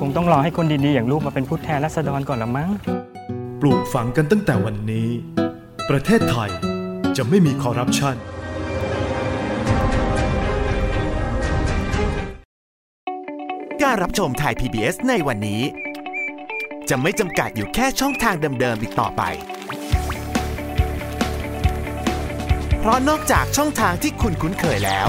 [0.00, 2.70] คงต้องรอให้คนดีๆ อย่างลูกมาเป็นผู้แทนราษฎรก่อนละมั้ง
[3.60, 5.08] ปลูกฝังกันตั้งแต่วันนี้
[5.90, 6.50] ประเทศไทย
[7.16, 8.16] จะไม่มีคอร์รัปชัน
[13.82, 15.62] การรับชมไทย PBS ในวันนี้
[16.90, 19.22] จะไม่จำกัดอยู่แค่ช่องทางเดิมๆอีกต่อไป
[22.80, 25.08] เพราะนอกจากช่องทางที่คุณคุ้นเคยแล้ว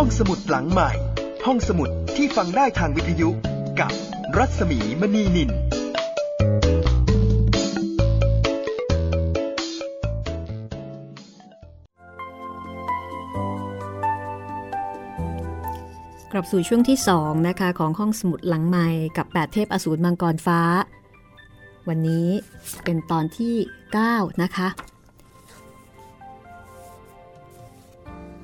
[0.00, 0.90] ห้องสมุดหลังใหม่
[1.46, 3.28] ห้องสมุดที่ฟังได้ทางวิทยุ
[3.80, 3.92] กับ
[4.36, 5.50] รัศมีมณีนิน
[16.32, 20.60] กลับสู่ช่วงที่ 2 นะคะ ของห้องสมุดหลังใหม่กับ 8 เทพอสูรมังกรฟ้า
[21.88, 22.28] วันนี้
[22.84, 23.54] เป็นตอนที่
[23.96, 24.68] 9 นะคะ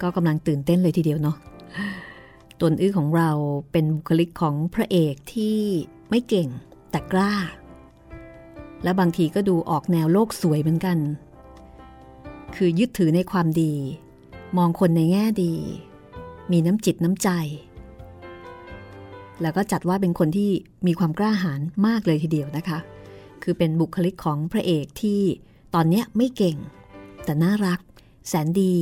[0.02, 1.36] ก็กำลังตื่นเต้นเลยทีเดียวเนาะ
[2.60, 3.30] ตนอื้อของเรา
[3.72, 5.58] เป็นบุคลิกของพระเอกที่
[6.10, 6.48] ไม่เก่ง
[6.90, 7.32] แต่กล้า
[8.82, 10.98] และบางทีก็ดูออกแนวโลกสวยเหมือนกัน
[12.56, 13.74] คือยึดถือในความดี
[14.56, 15.54] มองคนในแง่ดี
[16.50, 17.28] มีน้ำจิตน้ำใจ
[19.42, 20.50] แล้วก็จัดว่าเป็นคนที่
[20.86, 22.78] มีความกล้าหาญมากเลยทีเดียวนะคะ
[23.42, 25.20] คือเป็นบุคลิกของพระเอกที่
[25.74, 26.56] ตอนเนี้ยไม่เก่ง
[27.24, 27.80] แต่น่ารัก
[28.28, 28.74] แสนดี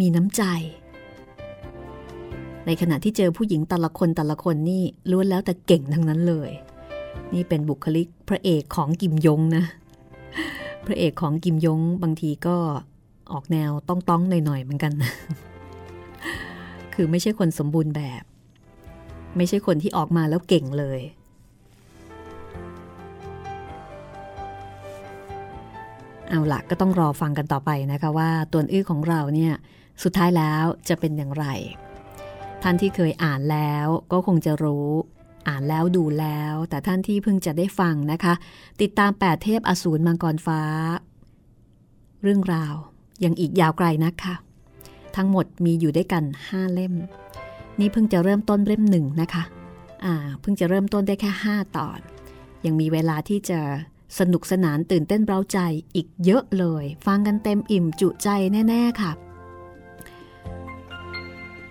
[0.00, 0.42] มีน้ำใจ
[2.66, 6.50] ในขณะที่เจอผู้หญิงแต่ละคนแต่ละคนนี่ล้วนแล้วแต่เก่งทั้งนั้นเลย
[7.34, 9.64] นี่เป็นบุคลิกพระเอกของกิมยงนะ
[10.86, 12.56] พระเอกของกิมยงบางทีก็
[13.32, 14.92] ออกแนวต้องต้องหน่อยๆเหมือนกัน
[16.94, 18.22] คือไม่ใช่คนสมบูรณ์แบบ
[19.36, 21.00] ไม่ใช่คนที่ออกมาแล้วเก่งเลย
[26.30, 29.54] เอาละก็ต้องรอฟังกันต่อไปนะคะว่าตัวอื้อของเราเนี่ย
[30.02, 31.46] สุดท้ายแล้วจะเป็นอย่างไร
[32.62, 34.88] ท่านที่เคยอ่านแล้วก็คงจะรู้
[35.48, 38.34] อ่านแล้วดูแล้ว แต่ท่านที่เพิ่งจะได้ฟังนะคะ
[38.80, 40.62] ติดตามแปดเทพอสูรมังกรฟ้า
[42.22, 42.74] เรื่องราว
[43.24, 44.34] ยังอีกยาวไกลนะคะ
[45.16, 46.94] ทั้งหมดมีอยู่ด้วยกัน 5 เล่ม
[47.80, 49.42] นี่เพิ่งจะเริ่มต้นเล่มหนึ่งนะคะ
[50.04, 51.98] อ่า เพิ่งจะเริ่มต้นได้แค่ 5 ตอน
[52.66, 53.60] ยังมีเวลาที่จะ
[54.18, 55.58] สนุกสนานตื่นเต้นเร้าใจ
[55.94, 58.28] อีกเยอะเลย ฟังกันเต็มอิ่มจุใจ
[58.68, 59.12] แน่ ๆ ค่ะ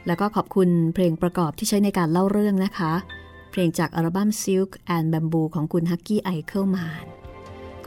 [0.07, 2.93] แล้วก็ขอบคุณเพลงประกอบที่ใช้ในการเล่าเรื่องนะคะ
[3.51, 7.05] เพลงจากอัลบั้ม Silk and Bamboo ของคุณ Hucky Eichelmann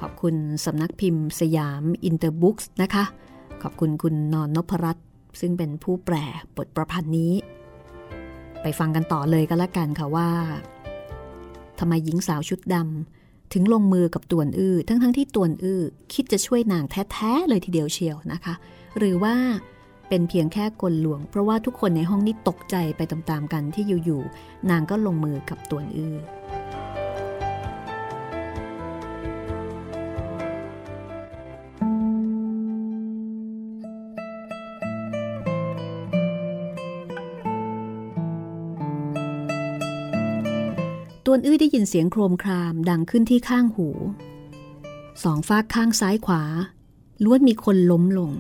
[0.01, 0.35] ขอบคุณ
[0.65, 3.05] สำนักพิมพ์สยามอินเตอร์บุ๊กส์นะคะ
[3.63, 5.07] ขอบคุณคุณนอนนพรัตน์
[5.41, 6.17] ซึ่งเป็นผู้แปล
[6.57, 7.33] บทประพันธ์นี้
[8.63, 10.31] ไปฟังกันต่อเลยก็แล้วกันค่ะว่า
[11.79, 13.20] ทำไมหญิงสาวชุดดำ
[13.53, 15.83] ถึงลงมือกับตวนอื้อทั้งๆที่ตวนอื้อ
[16.15, 18.55] คิดจะช่วยนางแท้ๆเลยทีเดียวเชียวนะคะ
[18.99, 19.35] หรือว่า
[20.09, 26.17] เป็นเพียงแค่กลลวง เพราะว่าทุกคนในห้องนี้ตกใจไปตามๆกันที่อยู่ๆนางก็ลงมือกับตวนอื้อ
[41.25, 43.89] ตวนอื้อได้ยินเสียงโครมครามดังขึ้นที่ข้างหู
[45.23, 46.43] สองฝากข้างซ้ายขวา
[47.25, 48.31] ล้วนมีคนล้มลง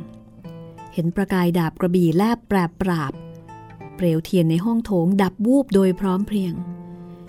[0.92, 3.12] เห็นประกายดาบกระบี่แลบแปรปราบ
[3.96, 6.54] เปลวเทียนในห้องโถงดับวูบโดยพร้อมเพรียง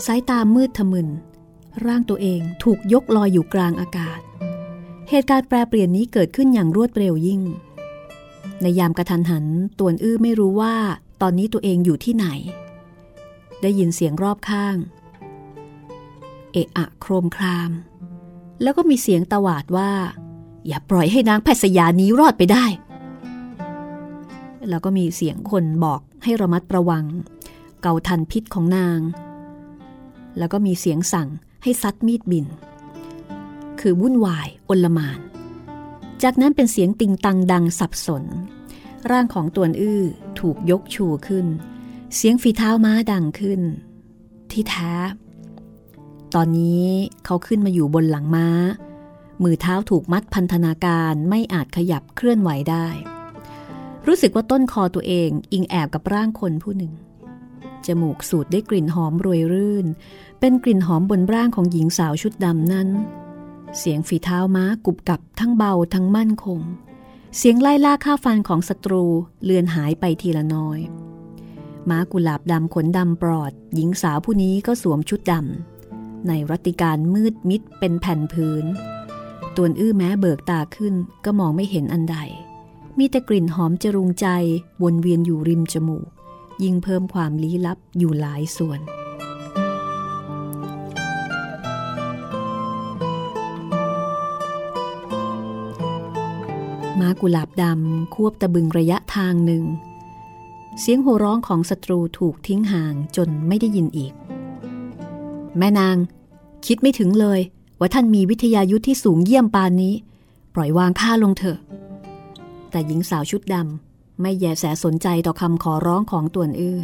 [0.06, 1.08] สายตามืดทะมึน
[1.86, 4.20] ร่างตัวเองถูกยกลอยอยู่กลางอากาศ
[5.10, 7.42] เหตุการณ์แปรเปลี่ยนนี้เกิดขึ้นอย่างรวดเร็วยิ่ง
[8.62, 9.46] ในยามกระทันหัน
[9.80, 10.76] ตวนอื้อไม่รู้ว่า
[11.22, 12.28] ตอนนี้ตัวเองอยู่ที่ไหน
[13.62, 14.76] ได้ยินเสียงรอบข้าง
[16.52, 17.72] เอะอะโครมคราม
[18.62, 19.92] แล้วก็มีเสียงตวาดว่า
[20.68, 22.66] อย่าปล่อยให้นางแพทยานี้รอดไปได้
[24.70, 27.06] แล้วก็มีเสียงคนบอกให้ระมัดระวัง
[27.82, 29.00] เกาทันพิษของนาง
[30.38, 31.30] แล้วก็มีเสียงสั่ง
[31.64, 32.46] ให้ซัดมีดบิน
[33.80, 35.20] คือวุ่นวายอลมาน
[36.24, 38.24] จากนั้นเป็นเสียงติงตังดังสับสน
[39.12, 40.04] ร่างของตวนอื้อ
[40.40, 41.46] ถูกยกชูขึ้น
[42.16, 43.62] เสียงฝีเท้าม้าดังขึ้น
[44.52, 44.92] ที่แท้
[46.36, 46.86] ตอนนี้
[47.26, 48.48] เขาขึ้นมาอยู่บนหลังม้า
[49.44, 52.88] มือเท้าถูกมัดพันธนาการไม่อาจขยับเคลื่อนไหวได้
[54.08, 56.94] รู้สึกว่าต้นคอตัวเองอิงแอบกับร่างคนผู้หนึ่ง
[57.86, 59.86] จมูกสูดได้กลิ่นหอมรวยรื่น
[60.40, 62.90] เป็นกลิ่นหอมบนร่างของหญิงสาวชุดดำนั้น
[63.78, 66.60] เสียงฝีเท้าม้ากุบกับทั้งเบาทั้งมั่นคง
[67.38, 69.04] เสียงไล่ล่าฆ่าฟันของศัตรู
[69.44, 70.80] เลือนหายไปทีละน้อย
[71.90, 75.71] ม้ากุหลาบดำขนดำปลอด หญิงสาวผู้นี้ก็สวมชุดดำ
[76.28, 78.66] ในรัติการมืดมิดเป็นแผ่นพื้น
[79.56, 80.94] ตวนอื้อแม้เบิกตาขึ้น
[81.26, 82.18] ก็มองไม่เห็นอันใด
[82.98, 84.28] มีแต่กลิ่นหอมจรุงใจ
[84.84, 86.08] วนเวียนอยู่ริมจมูก
[86.64, 88.80] ยิ่งเพิ่มความลี้ลับอยู่หลายส่วน
[97.00, 99.64] ม้ากุหลาบดำควบตะบึงระยะทางหนึ่ง
[100.80, 104.14] เสียงโห่ร้องของศัตรูถูกทิ้งห่างจนไม่ได้ยินอีก
[105.58, 105.98] แม่นาง
[106.66, 107.40] คิดไม่ถึงเลย
[107.80, 109.94] ว่าท่านมีวิทยายุทธที่สูงเยี่ยมปานนี้
[110.54, 111.60] ปล่อยวางข้าลงเถอะ
[112.72, 116.80] แต่หญิงสาวชุดดำไม่แยแสสนใจต่อคำขอร้องของตวนอื้อ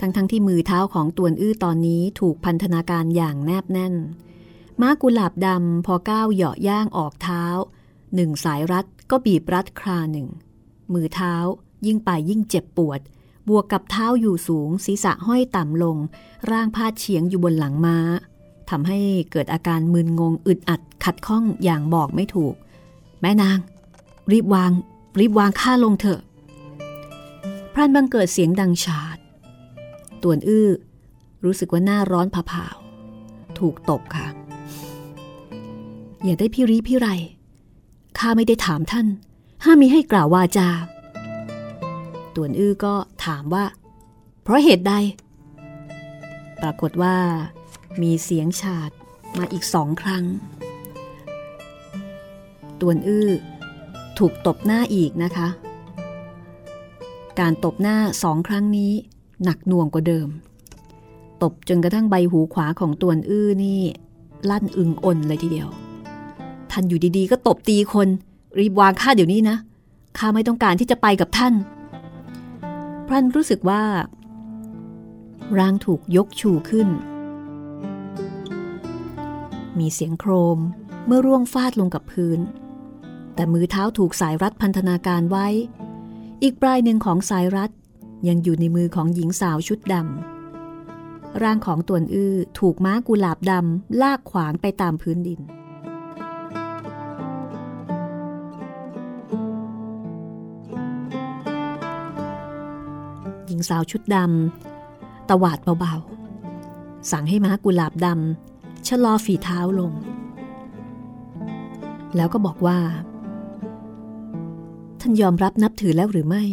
[0.00, 3.94] ทั้งๆทที่มือเท้าของตวนอื้อตอนนี้ถูกพันธนาการอย่างแนบแน่น
[4.80, 7.44] ม้ากุหลาบดำพอก้าวเหยาะย่างออกเท้า
[8.14, 10.28] หนึ่งสายรัดก็บีบรัดคราหนึ่ง
[10.92, 11.34] มือเท้า
[11.86, 13.00] ยิ่งไปยิ่งเจ็บปวด
[13.48, 15.96] บวกกับเท้าอยู่สูง ศีรษะห้อยต่ำลง
[16.50, 17.96] ร่างพาดเฉียงอยู่บนหลังม้า
[18.70, 18.98] ทำให้
[19.30, 22.54] เกิดอาการมึนงงอึดอัดขัดข้องอย่างบอกไม่ถูก
[23.20, 23.58] แม่นาง
[24.32, 24.70] รีบวาง
[25.20, 26.20] รีบวางข้าลงเถอะ
[27.74, 29.18] พรันบังเกิดเสียงดังฉาด
[30.22, 30.68] ตวนอื้อ
[31.44, 34.26] รู้สึกว่าหน้าร้อนผาๆถูกตบค่ะ
[36.24, 37.08] อย่าได้พี่รีพี่ไร
[38.18, 39.06] ข้าไม่ได้ถามท่าน
[39.64, 40.68] ห้ามมีให้กล่าววาจา
[42.34, 43.64] ตวนอื้อก็ถามว่า
[44.42, 44.94] เพราะเหตุใด
[46.62, 47.16] ปรากฏว่า
[48.02, 48.90] มีเสียงฉาด
[49.38, 50.24] มาอีกสองครั้ง
[52.80, 53.28] ตวนอื้อ
[54.18, 55.48] ถูกตบหน้าอีกนะคะ
[57.40, 58.92] การตบหน้าสองครั้งนี้
[59.44, 60.28] หนักหน่วงกว่าเดิม
[61.42, 63.80] ตบจนกระทั่งใบหูขวาของตวนอื้อนี่
[64.50, 65.68] ลั่นอึงอ่นเลยทีเดียว
[66.70, 68.08] ท่านอยู่ดีๆ ก็ตบตีคน
[68.58, 69.56] รีบวางข้าเดี๋ยวนี้นะ
[70.18, 71.54] ข้าไม่ต้องการที่จะไปกับท่าน
[73.10, 73.84] พรันรู้สึกว่า
[75.58, 76.88] ร่างถูกยกชูขึ้น
[79.78, 80.58] มีเสียงโครม
[81.06, 82.40] เมื่อร่วงฟาดลงกับพื้น
[83.34, 85.46] แต่แต่มือเท้าถูกสายรัดพันธนาการไว้
[86.42, 87.70] อีกปลายหนึ่งของสายรัด
[88.28, 95.40] ยังอยู่ในมือของหญิงสาวชุดดำร่างของตวนอื้อถูกม้ากุหลาบดำลากขวางไปตามพื้นดิน
[103.60, 109.92] งสาวชุดดำตวาดเบาๆ สั่งให้ม้ากุหลาบดำชะลอฝีเท้าลง
[112.16, 112.78] แล้วก็บอกว่า
[115.00, 116.44] ท่านยอมรับนับถือแล้วหรือไม่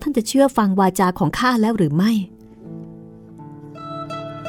[0.00, 2.12] ท่านจะเชื่อฟังวาจาของข้าแล้วหรือไม่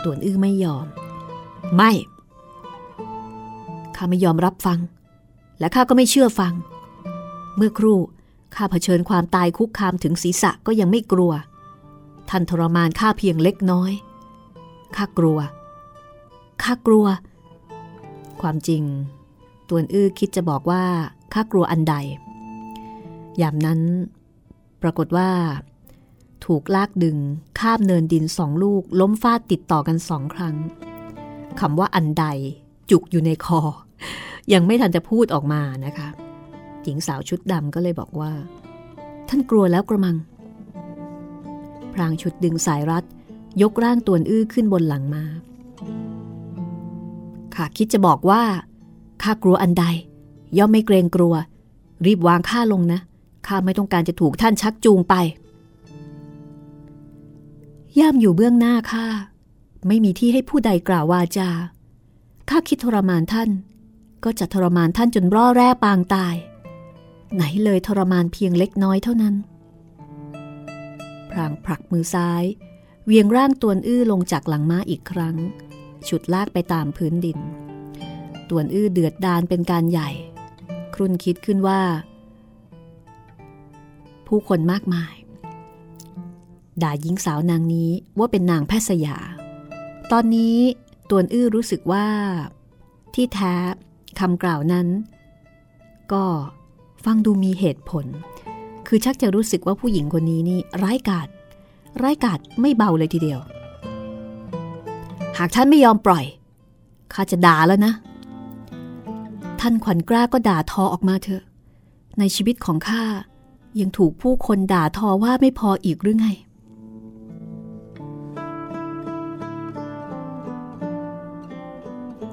[0.03, 0.85] ต่วนอื้อไม่ยอม
[1.75, 1.91] ไม่
[3.95, 4.79] ข้าไม่ยอมรับฟัง
[5.59, 6.53] และข้าก็ไม่เชื่อฟัง
[7.57, 7.99] เมื่อครู่
[8.55, 11.31] ข้าเผชิญความตายคุกคามถึงศีรษะก็ยังไม่กลัว
[12.29, 13.91] ท่านทรมานข้าเพียงเล็กน้อย
[14.95, 15.39] ข้ากลัว
[16.63, 17.05] ข้ากลัว
[18.41, 18.83] ความจริง
[19.69, 20.83] ตวนอื้อคิดจะบอกว่า
[21.33, 21.95] ข้ากลัวอันใด
[23.41, 23.81] ยามนั้น
[24.81, 25.29] ปรากฏว่า
[26.45, 27.17] ถูกลากดึง
[27.59, 30.55] ข้ามเนินดินสองลูก ล้มฟาดติดต่อกันสองครั้ง
[31.59, 32.25] คำว่าอันใด
[32.91, 33.61] จุกอยู่ในคอ
[34.53, 36.09] ยังไม่ทันจะพูดออกมานะคะ
[36.83, 38.31] หญิงสาวชุดดำก็เลยบอกว่า
[39.29, 40.15] ท่านกลัวแล้วกระมัง
[41.95, 43.03] พรางชุดดึงสายรัด
[43.61, 45.23] ยกร่างตวนอื้อขึ้นบนหลังมา
[47.55, 48.43] ข้าคิดจะบอกว่า
[49.23, 49.85] ข้ากลัวอันใด
[50.57, 51.33] ย่อมไม่เกรงกลัว
[52.05, 52.99] รีบวางข้าลงนะ
[53.47, 55.15] ข้าไม่ต้องการจะถูกท่านชักจูงไป
[57.99, 59.05] ย่ามอยู่เบื้องหน้าข้า
[59.87, 61.49] ไม่มีที่ให้ผู้ใดกล่าววาจา
[62.49, 63.49] ข้าคิดทรมานท่าน
[64.23, 66.35] ก็จะทรมานท่านจนร่อแร่ปางตาย
[67.35, 69.35] ไหนเลยทรมานเพียงเล็กน้อยเท่านั้น
[71.35, 72.43] พรางผลักมือซ้าย
[73.05, 75.35] เวียงร่างตวนอื้อลงจากหลังม้าอีกครั้ง
[76.07, 77.37] ฉุดลากไปตามพื้นดิน
[78.49, 80.09] ตวนอื้อเดือดดานเป็นการใหญ่
[80.93, 81.81] ครุ่นคิดขึ้นว่า
[84.27, 85.13] ผู้คนมากมาย
[86.81, 89.17] ด่าหญิงสาวนางนี้ว่าเป็นนางแพทย์สยา
[90.11, 90.57] ตอนนี้
[91.09, 92.07] ตวนอื้อรู้สึกว่า
[93.13, 93.55] ที่แท้
[94.19, 94.87] คำกล่าวนั้น
[96.13, 96.25] ก็
[97.05, 98.05] ฟังดูมีเหตุผล
[98.87, 101.27] คือชักจะรู้สึกว่าผู้หญิงคนนี้นี่ร้ายกาจ
[102.01, 103.39] ร้ายกาจไม่เบาเลยทีเดียว
[105.37, 106.25] หากท่านไม่ยอมปล่อย
[107.13, 107.93] ข้าจะด่าแล้วนะ
[109.59, 111.43] ท่านขวัญกล้าก็ด่าทอออกมาเถอะ
[112.19, 113.03] ในชีวิตของข้า
[113.79, 116.27] ยังถูกผู้คนด่าทอว่าไม่พออีกหรือไง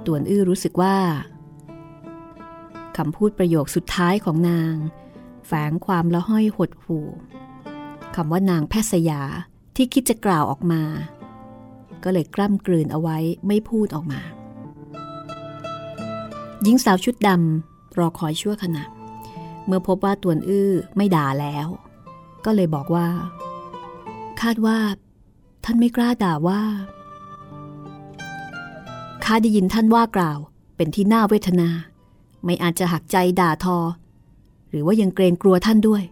[0.07, 0.97] ตวนอื้อรู้สึกว่า
[2.97, 4.75] คำพูดประโยคสุดท้ายของนาง
[5.47, 7.07] แฝงความละห้อยหดหู่
[8.15, 9.23] คำว่านางแพทย์สยา
[9.77, 10.83] ที่คิดจะกล่าวออกมา
[12.05, 14.21] ก็เลยกล้ำกลืนเอาไว้ไม่พูดออกมา
[16.63, 18.85] หญิงสาวชุดดำรอคอยชั่วขณะ
[19.67, 21.67] เมื่อพบว่าตวนอื้อไม่ด่าแล้ว
[22.45, 23.09] ก็เลยบอกว่า
[24.41, 24.79] คาดว่า
[25.65, 26.61] ท่านไม่กล้าด่าว่า
[29.25, 30.39] ข้าได้ยินท่านว่ากล่าว
[30.77, 31.69] เป็นที่น่าเวทนา
[32.45, 33.79] ไม่อาจจะหักใจด่าทอ
[34.73, 36.03] หรือว่ายังเกรงกลัวท่านด้วย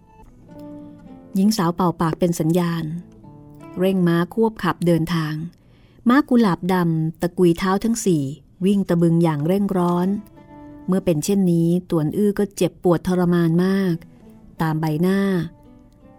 [1.34, 2.84] หญิงสาวเป่าปากเป็นสัญญาณ
[3.78, 5.34] เร่งม้าควบขับเดินทาง
[6.08, 8.22] ม้ากุหลาบดำตะกุยเท้าทั้งสี่
[8.64, 10.08] วิ่งตะบึงอย่างเร่งร้อน
[10.86, 13.94] เมื่อเป็นเช่นนี้ตวนอื้อก็เจ็บปวดทรมานมาก
[14.62, 15.20] ตามใบหน้า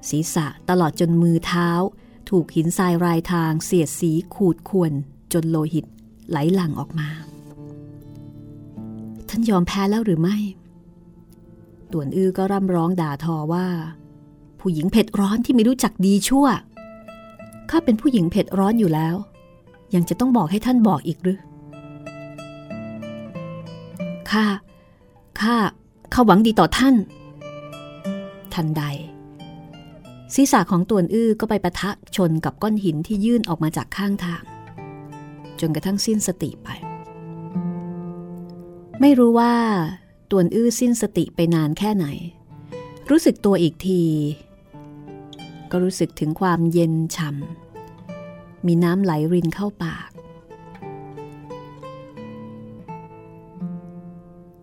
[0.09, 1.69] ศีรษะตลอดจนมือเท้า
[2.29, 4.93] ถูกหินทรายรายทางเสียดสีขูดข่วน
[5.33, 5.85] จนโลหิต
[6.29, 7.09] ไหลหลั่งออกมา
[9.29, 10.37] ท่านยอมแพ้แล้วหรือไม่
[11.93, 13.67] ต่วนอื้อก็ร่ำร้องด่าทอว่า
[14.59, 16.45] ผู้หญิงเผ็ดร้อนที่ไม่รู้จักดีชั่ว
[17.69, 19.15] ข้าเป็นผู้หญิงเผ็ดร้อนอยู่แล้ว
[19.95, 21.39] ยังจะต้องบอกให้ท่านบอกอีกหรือ
[24.31, 24.45] ข้า
[25.41, 25.55] ข้า
[26.13, 26.95] ข้าหวังดีต่อท่าน
[28.53, 28.83] ทันใด
[30.33, 34.43] ศีรษะของตวนอื้อก็ไปประทะชนกับก้อนหินที่ยื่นออกมาจากข้างทาง
[35.59, 36.69] จนกระทั่งสิ้นสติไป
[39.01, 39.53] ไม่รู้ว่า
[40.31, 42.07] ตวนอื้อสิ้นสติไปนานแค่ไหน
[43.09, 44.03] รู้สึกตัวอีกที
[45.71, 50.09] ก็รู้สึกถึงความเย็นฉ่ำมีน้ำไหลรินเข้าปาก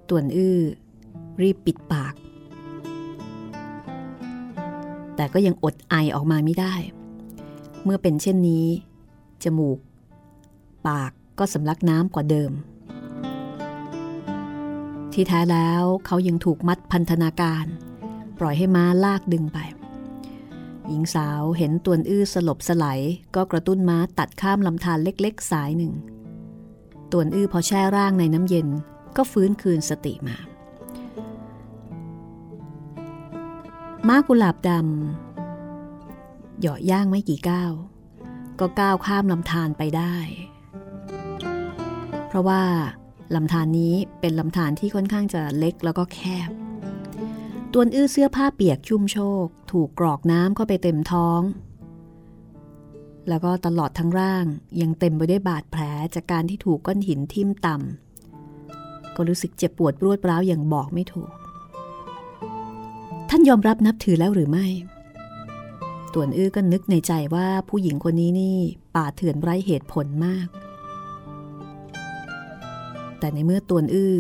[0.09, 0.59] ตวนอื้อ
[1.43, 2.15] รีบปิดปาก
[5.17, 6.75] แต่ก็ยังอดไอออกมาไม่ได้
[7.85, 8.67] เมื่อเป็นเช่นนี้
[9.43, 9.79] จมูก
[10.89, 12.53] ปากก็สำลักน้ำกว่าเดิม
[15.13, 17.67] ที่แท้แล้วเขายังถูกมัดพันธนาการ
[18.39, 19.59] ปล่อยให้ม้าลากดึงไป
[20.87, 23.01] หญิงสาวเห็นตวนอื้อสลบสลาย
[23.35, 25.93] ก็กระตุ้นม้าตัดข้ามลำธารเล็กๆ สายหนึ่ง
[27.13, 28.69] ตวนอื้อพอแช่ร่างในน้ำเย็น
[29.17, 30.37] ก็ฟื้นคืนสติมา
[34.09, 37.73] ม้ากุหลาบดำเหยาะย่างไม่กี่ก้าว
[38.61, 40.17] ก็ก้าวข้ามลำธารไปได้
[42.29, 42.63] เพราะว่า
[43.35, 46.19] ลำธารนนี้เป็นลำธารที่ค่อนข้างจะเล็กแล้วก็แค
[46.49, 46.51] บ
[47.73, 51.41] ตัวอื้อเสื้อผ้าเปียกชุ่มโชก ถูกกรอกน้ำเข้าไปเต็มท้อง
[53.29, 54.45] แล้วก็ตลอดทั้งร่าง
[54.81, 55.83] ยังเต็มไปด้วยบาดแผล
[56.15, 61.31] จากการที่ถูกก้อนหินทิ่มต่ำก็รู้สึกเจ็บปวดรวดร้าวอย่างบอกไม่ถูก
[63.31, 64.67] ท่านยอมรับนับถือแล้วหรือไม่
[66.15, 68.59] ต่วนอื้อก็นึกในใจว่าผู้หญิงคนนี้นี่
[68.97, 70.49] ป่าเถื่อนไร้เหตุผลมาก
[73.19, 74.15] แต่ในเมื่อตวนอื้อ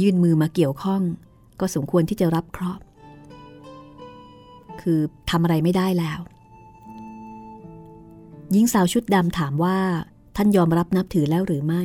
[0.00, 1.02] ยื่นมือมาเกี่ยวข้อง
[1.60, 2.82] ก็สมควรที่จะรับเคราะห์
[4.80, 6.20] คือทำอะไรไม่ได้แล้ว
[8.52, 9.78] หญิงสาวชุดดำถามว่า
[10.36, 11.82] ท่านยอมรับนับถือแล้วหรือไม่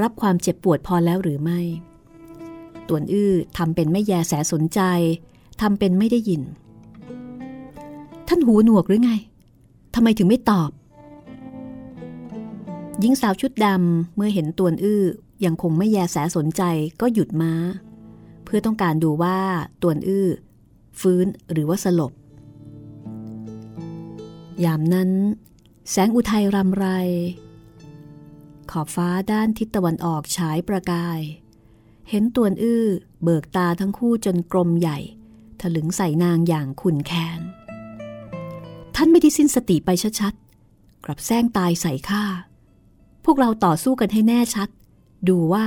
[0.00, 1.60] รับความเจ็บปวดพอแล้วหรือไม่
[2.88, 4.80] ตวนอื้อทำเป็นไม่แยแสสนใจ
[5.60, 6.42] ทำเป็นไม่ได้ยิน
[8.28, 9.12] ท่านหูหนวกหรือไง
[9.94, 10.70] ทำไมถึงไม่ตอบ
[13.00, 15.04] หญิงสาวชุดดำเมื่อเห็นตวนอื้อ
[15.44, 16.62] ยังคงไม่แยแสสนใจ
[17.00, 17.54] ก็หยุดม้า
[18.44, 19.38] เพื่อต้องการดูว่า
[19.82, 20.28] ตวนอื้อ
[21.00, 22.12] ฟื้นหรือว่าสลบ
[24.64, 25.10] ยามนั้น
[25.90, 26.86] แสงอุทัยรำไร
[28.70, 31.20] ขอบฟ้าด้านทิศตะวันออกฉายประกาย
[32.10, 32.84] เห็นตวนอื้อ
[33.22, 34.98] เบิกตาทั้งคู่จนกลมใหญ่
[35.60, 37.40] ถลึงใส่นางอย่างขุนแค้น
[38.94, 42.24] ท่านไม่ได้สิ้นสติไปชัดๆกลับแซงตายใส่ข้า
[43.24, 44.68] พวกเราต่อสู้กันให้แน่ชัด
[45.28, 45.66] ดูว่า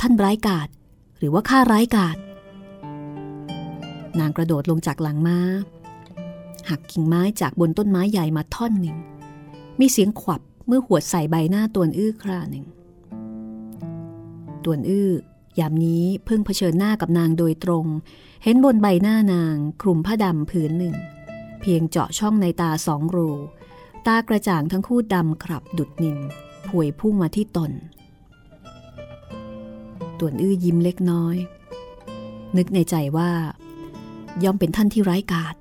[0.00, 0.68] ท่านร้ายกาจ
[1.18, 2.16] หรือว่าข้าร้ายกาจ
[4.20, 5.38] นางกระโดดลงจากหลังม้า
[6.68, 8.96] หักกิ่งไม้จากบนต้นไม้ใหญ่มาท่อนหนึ่ง
[9.80, 12.66] มีเสียงขวับเมื่อหวดใส่ใบหน้าตวนอื้อคราหนึ่ง
[14.64, 15.10] ตวนอื้อ
[15.58, 17.86] ยามนี้เพิ่งเผชิญหน้ากับนางโดยตรง
[18.44, 20.96] เห็นบนใบหน้านางคลุมผ้าดำผืนหนึ่ง
[21.60, 23.30] เพียงเจาะช่องในตาสองรู
[24.06, 26.18] ตากระจ่างทั้งคู่ดำครับดุดนิน
[26.68, 27.72] ผวยพุ่งมาที่ตน
[30.18, 31.36] ต่วนอื้อยิ้มเล็กน้อย
[32.56, 33.30] นึกในใจว่า
[34.44, 35.54] ย่อมเป็นท่านที่ร้ายกาจ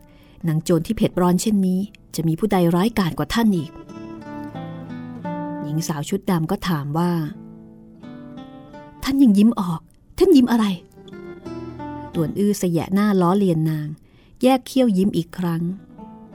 [0.47, 1.79] นางโจรที่เผ็ดร้อนเช่นนี้
[2.15, 3.71] จะมีผู้ใดร้ายกาจกว่าท่านอีก
[5.63, 7.11] หญิงสาวชุดดำก็ถามว่า
[9.03, 9.81] ท่านยังยิ้มออก
[10.17, 10.65] ท่านยิ้มอะไร
[12.13, 13.87] ต่วนอื้อเสยะหน้าล้อเลียนนาง
[14.43, 15.63] แยกเขี้ยวยิ้มอีกครั้ง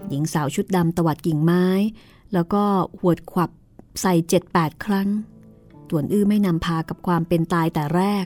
[0.08, 1.66] หญิงสาวชุดดำตวัดกิ่งไม้
[2.32, 2.62] แล้วก็
[3.00, 3.50] หวดขวับ
[4.00, 5.08] ใส่เจ็ดแปดครั้ง
[5.92, 8.24] ตวนอื้อไม่นำพากับความเป็นตายแต่แรก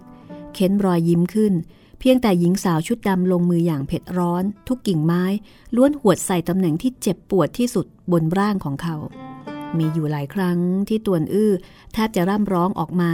[0.54, 1.54] เค้นรอยยิ้มขึ้น
[1.98, 5.24] เพียงแต่หญิงสาวชุดดำลงมืออย่างเผ็ดร้อน ทุกกิ่งไม้
[5.76, 8.96] ล้วนหวดใส่ตำแหน่งที่เจ็บปวดที่สุดบนร่างของเขา
[9.78, 10.58] มีอยู่หลายครั้ง
[10.88, 11.52] ที่ตวนอื้อ
[11.92, 13.12] แทบจะร่ำร้องออกมา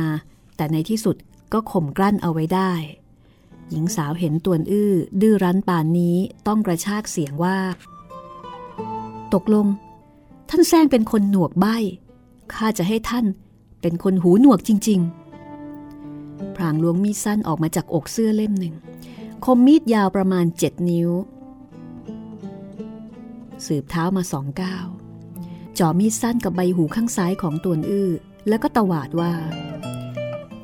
[0.57, 1.17] แต่ในที่สุด
[1.53, 2.73] ก็ข่มกลั้นเอาไว้ได้
[3.71, 7.59] หญิงสาวเห็นตวนอื้อดื้อรั้นป่านนี้ต้องกระชากเสียงว่า
[9.35, 9.67] ตกลง
[10.49, 11.77] ท่านแซงเป็นคนหนวกใบ้
[12.53, 13.27] ข้าจะให้ท่าน
[13.83, 15.01] เป็นคนหูหนวกจริง
[15.79, 18.75] ๆ พรางล้วงมีดสั้นออกมาจากอกเสื้อเล่มหนึ่ง
[19.45, 21.11] คมมีดยาวประมาณเจ็ดนิ้ว
[23.67, 24.87] สืบเท้ามาสองก้าว
[25.79, 28.11] จ่อมีดสั้นกับใบหูข้างซ้ายของตัวอื้อ
[28.49, 29.33] แล้วก็ตวาดว่า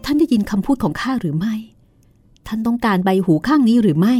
[0.04, 1.54] ท่านได้ยินคำพูดของข้าหรือไม่
[2.46, 4.16] ท่านต้องการใบหูข้างนี้หรือไม่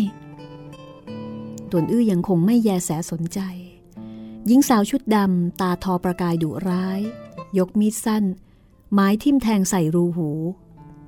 [1.71, 3.41] ตัวอื้อยังคงไม่แยแสสนใจ
[4.47, 7.01] หญิงสาวชุดดำตาทอประกายดุร้าย
[7.59, 8.25] ยกมีดสั้น
[8.93, 10.29] ไม้ทิ่มแทงใส่รูหู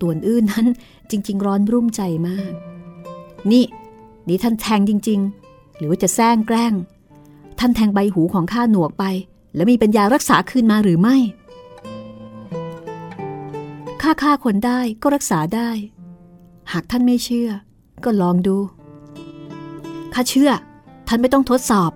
[0.00, 0.66] ตวนอื้อนั้น
[1.10, 2.52] จริง ๆ ร้อนรุ่มใจมาก
[3.52, 3.64] นี่
[4.28, 6.74] นี่ท่านแทงจริง ๆ หรือว่าจะแซงแกล้ง
[7.58, 9.04] ท่านแทงใบหูของข้าหนวกไป
[9.54, 11.16] แล้วมีปัญญารักษาคืนมาหรือไม่
[14.02, 15.70] ข้าฆ่าคนได้ก็รักษาได้
[16.72, 17.50] หากท่านไม่เชื่อ
[18.04, 18.56] ก็ลองดู
[20.14, 20.50] ข้าเชื่อ
[21.08, 21.92] ท่านไม่ต้องทดสอบ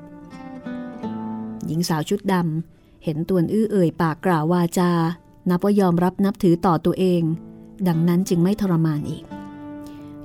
[1.66, 4.90] หญิงสาวชุดดำเห็นตวนอื้อเอ่ยปากกล่าววาจา
[5.50, 7.22] นับว่ายอมรับนับถือต่อตัวเอง
[7.88, 9.24] ดังนั้นจึงไม่ทรมานอีก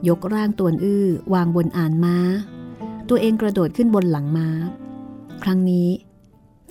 [0.07, 2.17] ยกร่างตวนอื้อวางบนอ่านม้า
[3.09, 4.47] ตัวเองกระโดดขึ้นบนหลังม้า
[5.43, 5.89] ครั้งนี้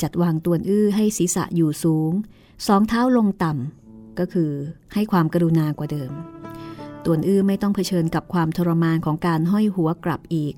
[0.03, 2.13] จัดวางตวนอื้อให้ศีรษะอยู่สูง
[2.67, 4.51] สองเท้าลงต่ำก็คือ
[4.95, 6.13] ให้ความกรุณากว่าเดิม
[7.05, 10.55] ตวนอื้อไม่ต้องเผชิญกับความทรมานของการห้อยหัวกลับอีก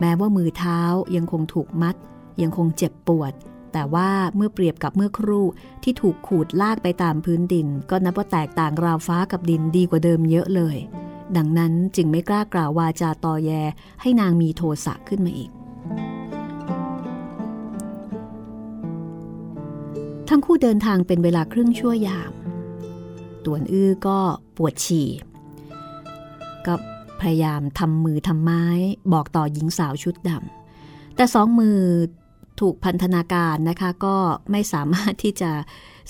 [0.00, 0.80] แม้ว่ามือเท้า
[1.16, 1.96] ยังคงถูกมัด
[2.42, 3.32] ยังคงเจ็บปวด
[3.72, 5.44] แต่ว่าเมื่อเปรียบกับเมื่อครู่
[5.82, 10.76] ที่ถูกขูดลากไปตามพื้นดิน ก็นับว่าแตกต่างราวฟ้ากับดินดีกว่าเดิมเยอะเลย
[11.36, 13.50] ดังนั้นจึงไม่กล้ากล่าววาจาตอแย
[14.00, 15.50] ให้นางมีโทสะขึ้นมาอีก
[20.28, 22.32] ทั้งคู่เดินทางเป็นเวลาครึ่งชั่วยาม
[23.44, 24.18] ตวนอื้อก็
[24.56, 25.08] ปวดฉี่
[26.66, 26.74] ก็
[27.20, 28.64] พยายามทำมือทำไม้
[29.12, 31.78] บอกต่อหญิงสาวชุดดำแต่สองมือ
[32.62, 34.16] ถูกพันธนาการนะคะ ก็
[34.50, 35.50] ไม่สามารถที่จะ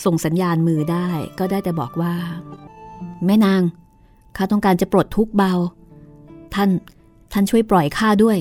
[0.05, 2.15] ส่งสัญญาณมือได้ ก็ได้แต่บอกว่า
[3.27, 3.63] แม่นาง
[4.37, 5.55] ข้าต้องการจะปลดทุกเบา
[6.55, 6.71] ท่าน
[7.33, 8.39] ท่านช่วยปล่อยข้าด้วย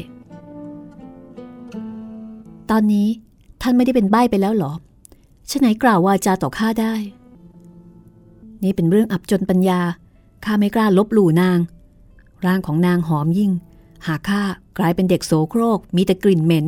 [2.69, 3.07] ตอนนี้
[3.61, 4.71] ท่านไม่ได้เป็นใบ้ไปแล้วหรอ
[5.49, 6.93] ฉะไหนกล่าววาจาต่อข้าได้
[8.63, 9.81] นี่เป็นเรื่องอับจนปัญญา
[10.45, 11.59] ข้าไม่กล้าลบหลู่นาง
[12.45, 13.51] ร่างของนางหอมยิ่ง
[14.07, 14.41] หากข้า
[14.77, 16.67] กลายเป็นเด็กโสโครก มีแต่กลิ่นเหม็น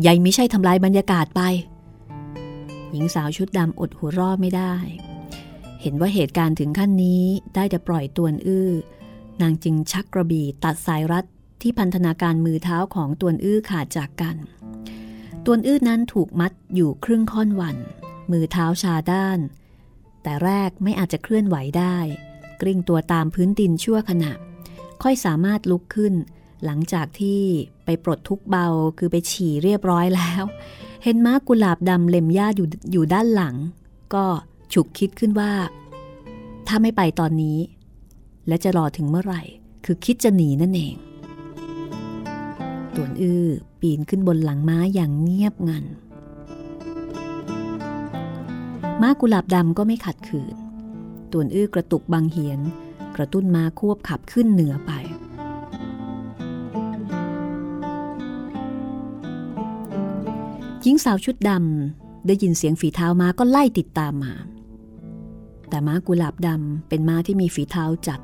[0.00, 1.42] ใหญ่ไม่ใช่ทำลายบรรยากาศไป
[2.92, 4.74] หญิงสาวชุดดำอดหัวรอดไม่ได้
[5.80, 7.24] เห็นว่าเหตุการณ์ถึงขั้นนี้
[7.54, 8.70] ได้แต่ปล่อยตัวอื้อ
[9.42, 11.24] นางจึงชักกระบี่ตัดสายรัด
[11.60, 14.36] ที่พันธนาการมือเท้าของตัวอื้อขาดจากกัน
[15.44, 17.76] ตัวอื้อนั้นถูกมัดอยู่ครึ่งค่อนวัน
[18.30, 19.38] มือเท้าชาด้าน
[20.22, 21.96] แต่แรกไม่อาจจะเคลื่อนไหวได้
[22.60, 24.32] กลิ้งตัวตามพื้นดินชั่วขณะ
[25.02, 26.14] ค่อยสามารถลุกขึ้น
[26.64, 27.40] หลังจากที่
[27.84, 28.66] ไปปลดทุกเบา
[28.98, 30.44] คือไปฉี่เรียบร้อยแล้ว
[31.02, 33.54] เห็นม้ากุหลาบดำเล็มหญ้าอยู่อยู่ด้านหลัง
[34.14, 34.24] ก็
[34.72, 35.52] ฉุกคิดขึ้นว่า
[36.66, 37.58] ถ้าไม่ไปตอนนี้
[38.48, 39.42] และจะรอถึงเมื่อไหร่
[39.84, 40.94] คือคิดจะหนีนั่นเอง
[42.94, 43.44] ต่วนอื้อ
[43.80, 45.84] ปีนขึ้นบนหลังม้าอย่างเงียบงัน
[49.02, 50.54] ม้ากุหลาบดำก็ไม่ขัดขืน
[51.32, 52.60] ต่วนอื้อกระตุกบางเหียน
[53.16, 54.92] กระตุ้นม้าควบขับขึ้นเหนือไป
[60.86, 64.34] หญิงสาวชุดดำได้ยินเสียงฝีเท้าม้าก็ไล่ติดตามมา
[65.68, 68.20] แต่ม้ากุหลาบดำเป็นม้าที่มีฝีเท้าจัด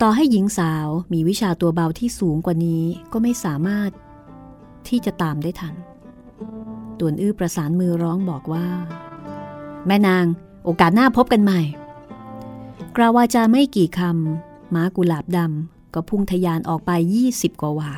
[0.00, 3.90] ต่อให้หญิงสาวมีวิชาตัวเบาที่สูงกว่านี้ก็ไม่สามารถ
[4.88, 5.74] ที่จะตามได้ทัน
[6.98, 8.66] ตวนอื้อประสานมือร้องบอกว่า
[9.86, 10.24] แม่นาง
[10.64, 11.60] โอกาสหน้าพบกันใหม่
[12.96, 16.90] กราวาจาไม่กี่คำม้ากุหลาบดำก็พุ่งทยานออกไป
[17.28, 17.92] 20 กว่าวา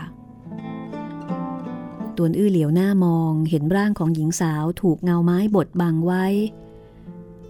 [2.18, 6.24] ตวนอื้อเหลียวหน้ามองเห็นร่างของหญิงสาวถูกเงาไม้บดบังไว้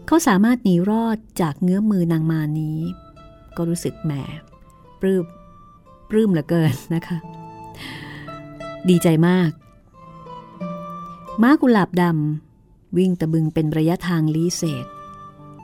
[0.07, 2.79] เขาสามารถหนีรอดจากเงื้อมือนางมานี้
[3.57, 4.13] ก็รู้สึกแหม
[5.01, 5.25] ปลื้ม
[6.09, 7.19] ปลื้มเหลือเกินนะคะ
[8.89, 9.51] ดีใจมาก
[11.43, 14.87] ม้ากุหลาบดำวิ่งตะบึงเป็นระยะทางลีเศษ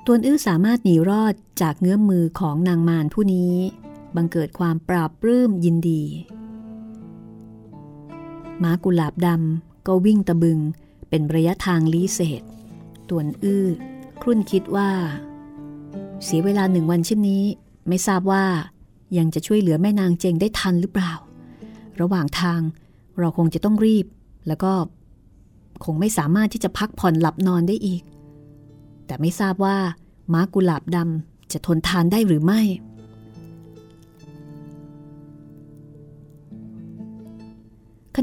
[0.07, 3.55] ตวนอื้อสามารถหนีรอดจากเงื้อมมือของนางมารผู้นี้
[4.17, 6.03] บังเกิดความปราบปลื้มยินดี
[8.63, 10.59] ม้ากุหลาบดำก็วิ่งตะบึง
[11.09, 12.43] เป็นระยะทางลีเศษ
[13.09, 13.67] ต่วนอื้อ
[14.21, 14.91] ครุ่นคิดว่า
[16.25, 17.45] เสียเวลาหนึ่งวันเช่นนี้
[17.89, 18.45] ไม่ทราบว่า
[19.19, 21.13] ยังจะช่วยเหลือแม่นางเจงได้ทันหรือเปล่า
[22.01, 22.61] ระหว่างทาง
[23.19, 24.07] เราคงจะต้องรีบ
[24.47, 24.73] แล้วก็
[25.85, 28.03] คงไม่สามารถที่จะพักผ่อนหลับนอนได้อีก
[29.07, 29.77] แต่ไม่ทราบว่า
[30.33, 32.61] ม้ากุหลาบดำจะทนทานได้หรือไม่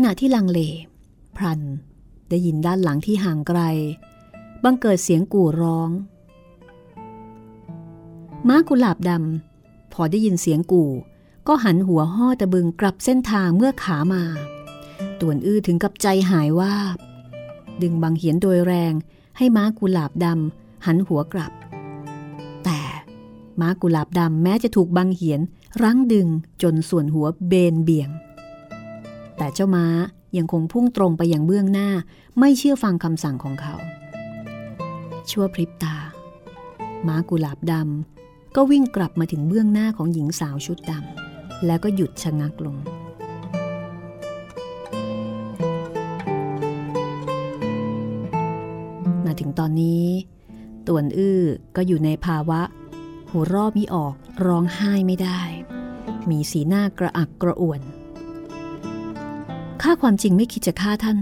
[0.03, 0.59] ณะที่ลังเล
[1.35, 1.61] พรัน
[2.29, 3.59] ได้ยินด้านหลังที่ห่างไกล
[4.63, 5.89] บังเกิดเสียงกู่ร้อง
[8.47, 10.91] ม้ากุหลาบดำพอได้ยินเสียงกู่
[11.47, 14.23] ก็หันหัวห่อตะบึงกลับเส้นทางเมื่อขามา
[15.19, 16.97] ตวนอื้อถึงกับใจหายว่าบ
[17.81, 18.93] ดึงบางเหียนโดยแรง
[19.37, 21.53] ให้ม้ากุหลาบดำหันหัวกลับ
[22.63, 22.79] แต่
[23.59, 25.39] ม้ากุหลาบดำแม้จะถูกบางเหียน
[25.81, 26.27] รั้งดึง
[26.61, 28.09] จนส่วนหัวเบนเบี่ยง
[29.37, 29.85] แต่เจ้าม้า
[30.37, 31.89] ยังคงพุ่งตรงไปยังเบื้องหน้า
[32.39, 33.75] ไม่เชื่อฟังคำสั่งของเขา
[35.29, 35.97] ชั่วพริบตา
[37.07, 42.77] ม้ากุหลาบดำก็วิ่งกลับมาถึงเบื้องหน้าของหญิงสาวชุดดำแล้วก็หยุดชะงักลง
[49.25, 50.05] มาถึงตอนนี้
[50.87, 51.41] ตวนอื้อ
[51.75, 52.61] ก็อยู่ในภาวะ
[53.31, 54.15] หัวรอบมิออก
[54.45, 55.41] ร้องไห้ไม่ได้
[56.29, 57.81] มีสีหน้ากระอักกระอ่วน
[59.81, 61.17] ข้าความจริงไม่คิดจะฆ่าท่าน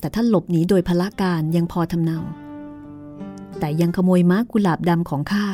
[0.00, 2.18] แต่ท่านหลบหนีโดยพละการยังพอทำเนา
[3.58, 5.46] แต่ยังขโมยม้ากุหลาบดำของข้า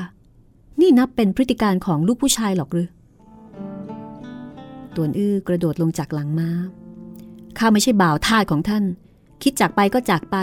[0.80, 2.88] นี่นับเป็นพฤติการของลูกผู้ชายหรอกหรือ
[4.94, 6.50] ตวนอื้อกระโดดลงจากหลังม้า
[7.58, 8.84] ข้าไม่ใช่บ่าวทาสของท่าน
[9.42, 10.36] คิดจากไปก็จากไป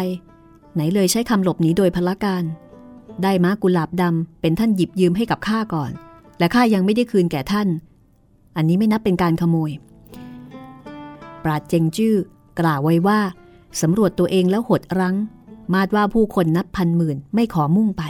[0.74, 2.44] ไหนเลยใช้คำหลบหนีโดยพละการ
[3.24, 5.92] ได้ม้ากุหลาบดำเป็นท่านหยิบยืมให้กับข้าก่อน
[6.40, 7.68] และข้ายังไม่ได้คืนแก่ท่าน
[8.56, 9.72] อันนี้ไม่นับเป็นการขโมย
[11.44, 12.16] ปราดเจงจื้อ
[12.60, 13.20] กล่าวไว้ว่า
[13.82, 15.16] สำรวจตัวเองแล้วหดรั้ง
[15.74, 18.04] มาดว่าผู้คนนับพันหมื่นไม่ขอมุ่งไป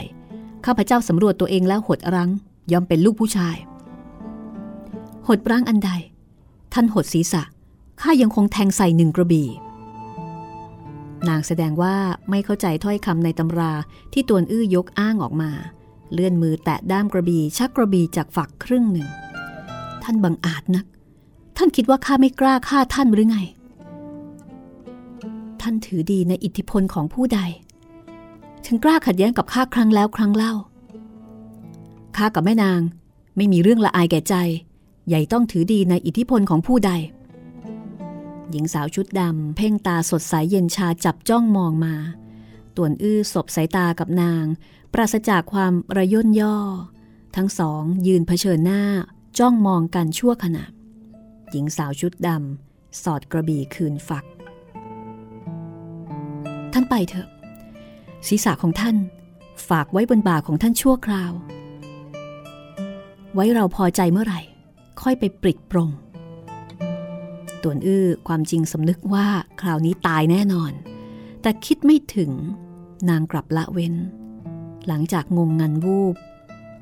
[0.64, 2.30] ข้าพเจ้าสำรวจตัวเองแล้วหดรั้ง
[2.72, 3.56] ยอมเป็นลูกผู้ชาย
[5.28, 5.90] หดรั้งอันใด
[6.72, 7.42] ท่านหดศีรษะ
[8.00, 9.48] ข้ายังคงแทงใส่หนึ่งกระบี่
[11.28, 11.96] นางแสดงว่า
[12.30, 13.72] ไม่เข้าใจถ้อยคำในตำรา
[14.12, 15.50] ที่ตวนอื้อยกอ้างออกมา
[16.12, 19.08] เลื่อนมือแตะด้ามกระบี่ชักกระบี่จากฝักครึ่งหนึ่ง
[20.02, 20.86] ท่านบังอาจนัก
[21.56, 23.38] ท่านคิดว่าข้าไม่กล้าฆ่าท่านหรือไง
[25.60, 27.40] ท่านถือดีในอิทธิพลของผู้ใด
[28.66, 30.54] ถึงกล้าขัดแย้งกับข้าครั้งแล้วครั้งเล่า
[32.16, 32.80] ข้ากับแม่นาง
[33.36, 34.34] ไม่มีเรื่องละอายแก่ใจ
[35.08, 36.92] ใหญ่ต้องถือดีในอิทธิพลของผู้ใด
[38.50, 41.94] หญิงสาวชุดดำเพ่งตาสดใสยเย็นชาจับจ้องมองมา
[42.76, 44.44] ต่วนอื้อสบสายตากับนาง
[44.92, 46.56] ปราศจากความระย่นย่อ
[47.36, 48.82] ทั้งสองยืนเผชิญหน้า
[49.38, 50.64] จ้องมองกันชั่วขณะ
[51.52, 54.24] หญิงสาวชุดดำสอดกระบี่คืนฝัก
[56.72, 57.28] ท่านไปเถอะ
[58.26, 58.96] ศีรษะของท่าน
[59.68, 61.32] ฝากไว้บนบ่าของท่านชั่วคราว
[63.34, 64.40] ไว้เราพอใจเมื่อไหร่
[65.02, 65.90] ค่อยไปปริดปรง
[67.62, 69.26] ต่วนอื้อความจริงสำนึกว่า
[69.60, 70.72] คราวนี้ตายแน่นอน
[71.42, 72.30] แต่คิดไม่ถึง
[73.08, 73.94] นางกลับละเว้น
[74.88, 76.16] หลังจากงงงันวูบ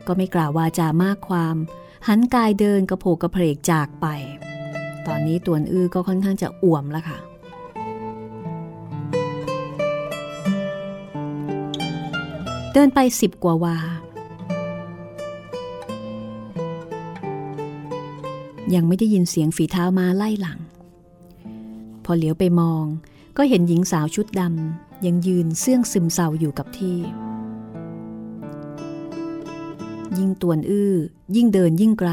[0.07, 1.57] ก็ไม่กล่าววาจามากความ
[2.09, 4.07] หันกายเดินกระโผกกระเพกจากไป
[5.07, 7.19] ตอนนี้ต่วนอื้อก็ค่อนข้างจะอ่วมแล้วค่ะ
[12.73, 13.77] เดินไปสิบกว่าวา
[18.75, 20.59] ยังไม่ได้ยินเสียงฝีเท้ามาไล่หลัง
[22.05, 22.85] พอเหลียวไปมอง
[23.37, 26.99] ก็เห็นหญิงสาวชุดดำยังยืนเสื่องซึมเศร้าอยู่กับที่
[30.19, 30.95] ยิ่งตวนอื้อ
[31.37, 32.11] ยิ่งเดินยิ่งไกล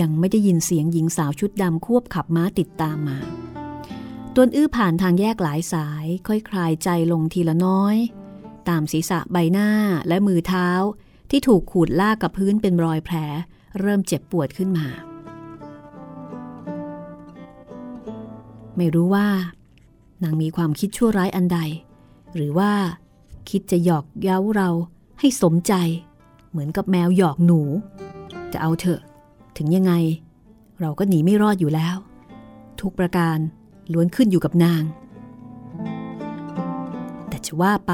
[0.00, 3.18] ยังไม่ได้ยินเสียงหญิงสาวชุดดำควบขับม้าติดตามมา
[4.34, 7.96] ตวนอื้อผ่านทางแยกหลายสาย ค่อยคลายใจลงทีละน้อย
[8.68, 9.70] ตามศีรษะใบหน้า
[10.08, 10.68] และมือเท้า
[11.30, 13.16] ที่ถูกขูดลากกับพื้นเป็นรอยแผล
[13.80, 14.86] เริ่มเจ็บปวดขึ้นมา
[18.76, 19.28] ไม่รู้ว่า
[20.22, 21.58] นางมีความคิดชั่วร้ายอันใด
[22.34, 22.72] หรือว่า
[23.50, 24.70] คิดจะหยอกเย้าเรา
[25.20, 25.72] ให้สมใจ
[26.50, 27.60] เหมือนกับแมวหยอกหนู
[28.52, 29.00] จะเอาเถอะ
[29.56, 29.92] ถึงยังไง
[30.80, 31.96] เราก็หนีไม่รอดอยู่แล้ว
[32.80, 33.38] ทุกประการ
[33.92, 34.82] ล้วนขึ้นอยู่กับนาง
[37.28, 37.92] แต่จะว่าไป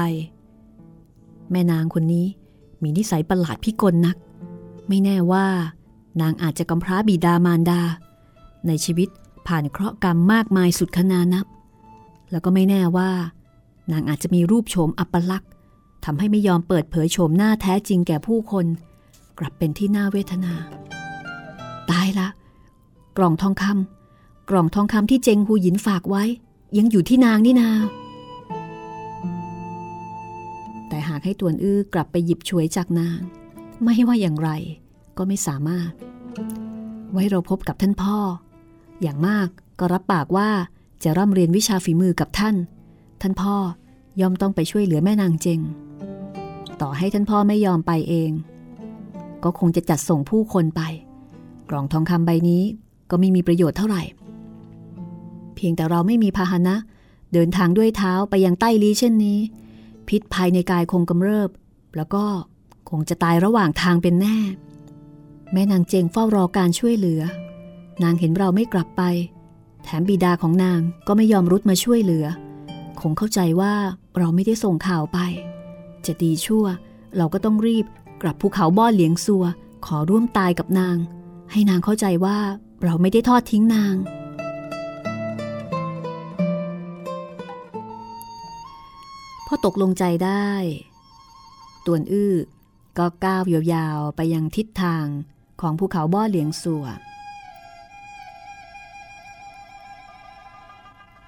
[1.51, 2.25] แม่นางคนนี้
[2.83, 4.17] มีนิสัยประหลาดพิกลนัก
[4.87, 5.45] ไม่แน่ว่า
[6.21, 7.81] นางอาจจะกำพร้าบิดามารดา
[8.67, 9.09] ในชีวิต
[9.47, 11.45] ผ่านเคราะห์กรรมมากมายสุดขนานับ
[12.31, 13.11] แล้วก็ไม่แน่ว่า
[13.91, 15.51] นางอาจจะมีรูปโฉมอัปลักษณ์
[16.05, 18.65] ทำให้ไม่ยอมเปิดเผยโฉมหน้าแท้จริงแก่ผู้คน
[19.39, 20.53] กลับเป็นที่น่าเวทนา
[21.91, 22.27] ตายละ
[23.17, 26.23] กล่องทองคำกล่องทองคำที่เจงฮูหยินฝากไว้
[26.77, 27.69] ยังอยู่ที่นางนี่นา
[30.87, 33.19] แต่หากให้ตวนอื้อกลับไปหยิบฉวยจากนาง
[33.83, 34.49] ไม่ว่าอย่างไร
[35.17, 35.91] ก็ไม่สามารถ
[37.11, 38.17] ไว้เราพบกับท่านพ่อ
[39.01, 39.47] อย่างมาก
[39.79, 40.49] ก็รับปากว่า
[41.03, 42.55] จะร่ำเรียนวิชาฝีมือกับท่าน
[43.21, 43.55] ท่านพ่อ
[44.21, 45.59] ย่อมต้องไปช่วยเหลือแม่นางเจง
[46.81, 48.31] ต่อให้ท่านพ่อไม่ยอมไปเอง
[49.43, 50.81] ก็คงจะจัดส่งผู้คนไป
[51.73, 52.63] ล่องทองคำใบนี้
[53.09, 54.03] ก็ไม่มีประโยชน์เท่าไหร่
[55.55, 56.75] เพียงแต่เราไม่มีพาหนะ
[57.33, 59.39] เดินทางด้วยเท้าไปยังใต้ลีเช่นนี้
[60.07, 61.49] พิษภายในกายคงกำเริบ
[61.95, 62.23] แล้วก็
[62.89, 64.37] คงจะตายระหว่างทางเป็นแน่
[65.53, 67.21] แม่นางเจงเฝ้ารอการช่วยเหลือ
[68.03, 69.01] นางเห็นเราไม่กลับไป
[69.83, 72.25] แถมบิดาของนางก็ไม่ยอมรุดมาช่วยเหลือ
[73.01, 73.73] คงเข้าใจว่า
[74.17, 75.19] เราไม่ได้ส่งข่าวไป
[76.05, 76.65] จะดีชั่ว
[77.17, 77.85] เราก็ต้องรีบ
[78.21, 79.43] กลับภูเขาบ้อเหลียงซัว
[79.85, 80.97] ขอร่วมตายกับนาง
[81.53, 82.37] ให้นางเข้าใจว่า
[82.83, 83.95] เราไม่ได้ทอดทิ้งนาง
[89.47, 90.49] พอตกลงใจได้
[91.85, 92.35] ตวนอื้อ
[92.97, 93.43] ก็ก้าว
[93.73, 95.05] ยาวๆไปยังทิศทาง
[95.61, 96.85] ของภูเขาบ้อเหลียงสัว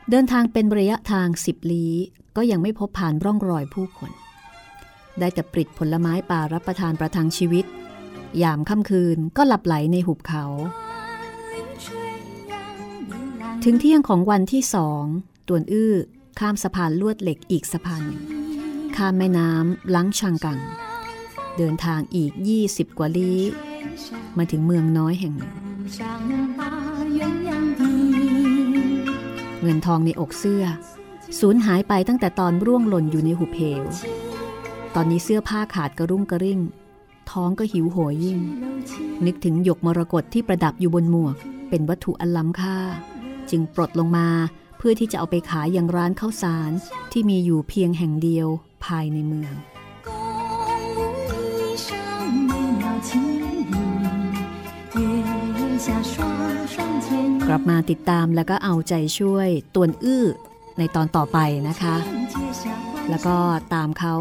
[0.10, 1.94] เดินทางเป็นระยะทางสิบลี้
[2.36, 4.12] ก็ยังไม่พบผ่านร่องรอยผู้คน
[5.20, 7.66] ได้แต่ปริดผลไม้ป่ารับประทานประทังชีวิต
[8.44, 10.46] ยามค่ำคืนก็หลับไหลในหุบเขา
[13.64, 15.04] ถึงเที่ยงของวันที่สอง
[15.48, 15.94] ตวนอื้อ
[16.40, 18.22] ข้ามสะพานลวดเหล็กอีกสะพานหนึ่ง
[18.96, 20.60] ข้ามแม่น้ำลังชังกัง
[21.58, 22.32] เดินทางอีก
[22.66, 23.40] 20 กว่าลี้
[24.38, 25.54] มาถึงเมืองน้อยแห่งหนึ่ง
[29.62, 30.64] เงินทองในอกเสื้อ
[31.40, 33.84] สูญหายไปตั้งแต่ตอนร่วงหล่นอยู่ในหุบเหว
[34.96, 36.60] ตอนนี้เสื้อผ้าขาดกระรุ่งกระริ่ง
[37.32, 38.40] ท้องก็หิวโหยยิ่ง
[39.26, 41.36] นึกถึงหยกมรกตที่ประดับอยู่บนหมวก
[41.70, 42.78] เป็นวัตถุอันล้ำค่า
[43.50, 44.28] จึงปลดลงมา
[44.78, 46.72] เพื่อที่จะเอาไปขายยังร้านข้าวสาร
[47.12, 48.48] ที่มีอยู่เพียงแห่งเดียว
[48.86, 49.54] ภายในเมือง
[57.48, 60.26] กลับมาติดตามแล้วก็เอาใจช่วยตวนอื้อ
[60.78, 61.38] ในตอนต่อไป
[61.70, 61.96] นะคะ
[63.10, 63.36] แล้วก็
[63.74, 64.16] ตามเขา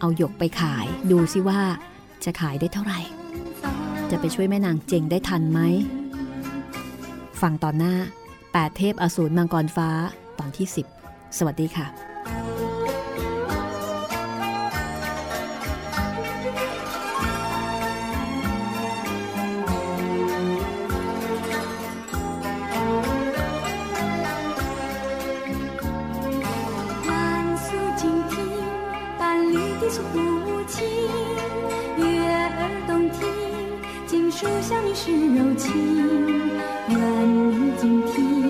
[0.00, 1.60] เอาหยกไปขายดูซิว่า
[2.24, 3.00] จะขายได้เท่าไหร่
[4.10, 5.60] จะไปช่วยแม่นางเจงได้ทันไหม
[7.40, 7.94] ฟังตอนหน้า
[8.36, 9.90] 8 เทพอสูรมังกรฟ้า
[10.38, 10.66] ตอนที่
[11.02, 12.09] 10 สวัสดีค่ะ
[34.40, 35.70] 书香里是柔情，
[36.88, 38.49] 愿你静听。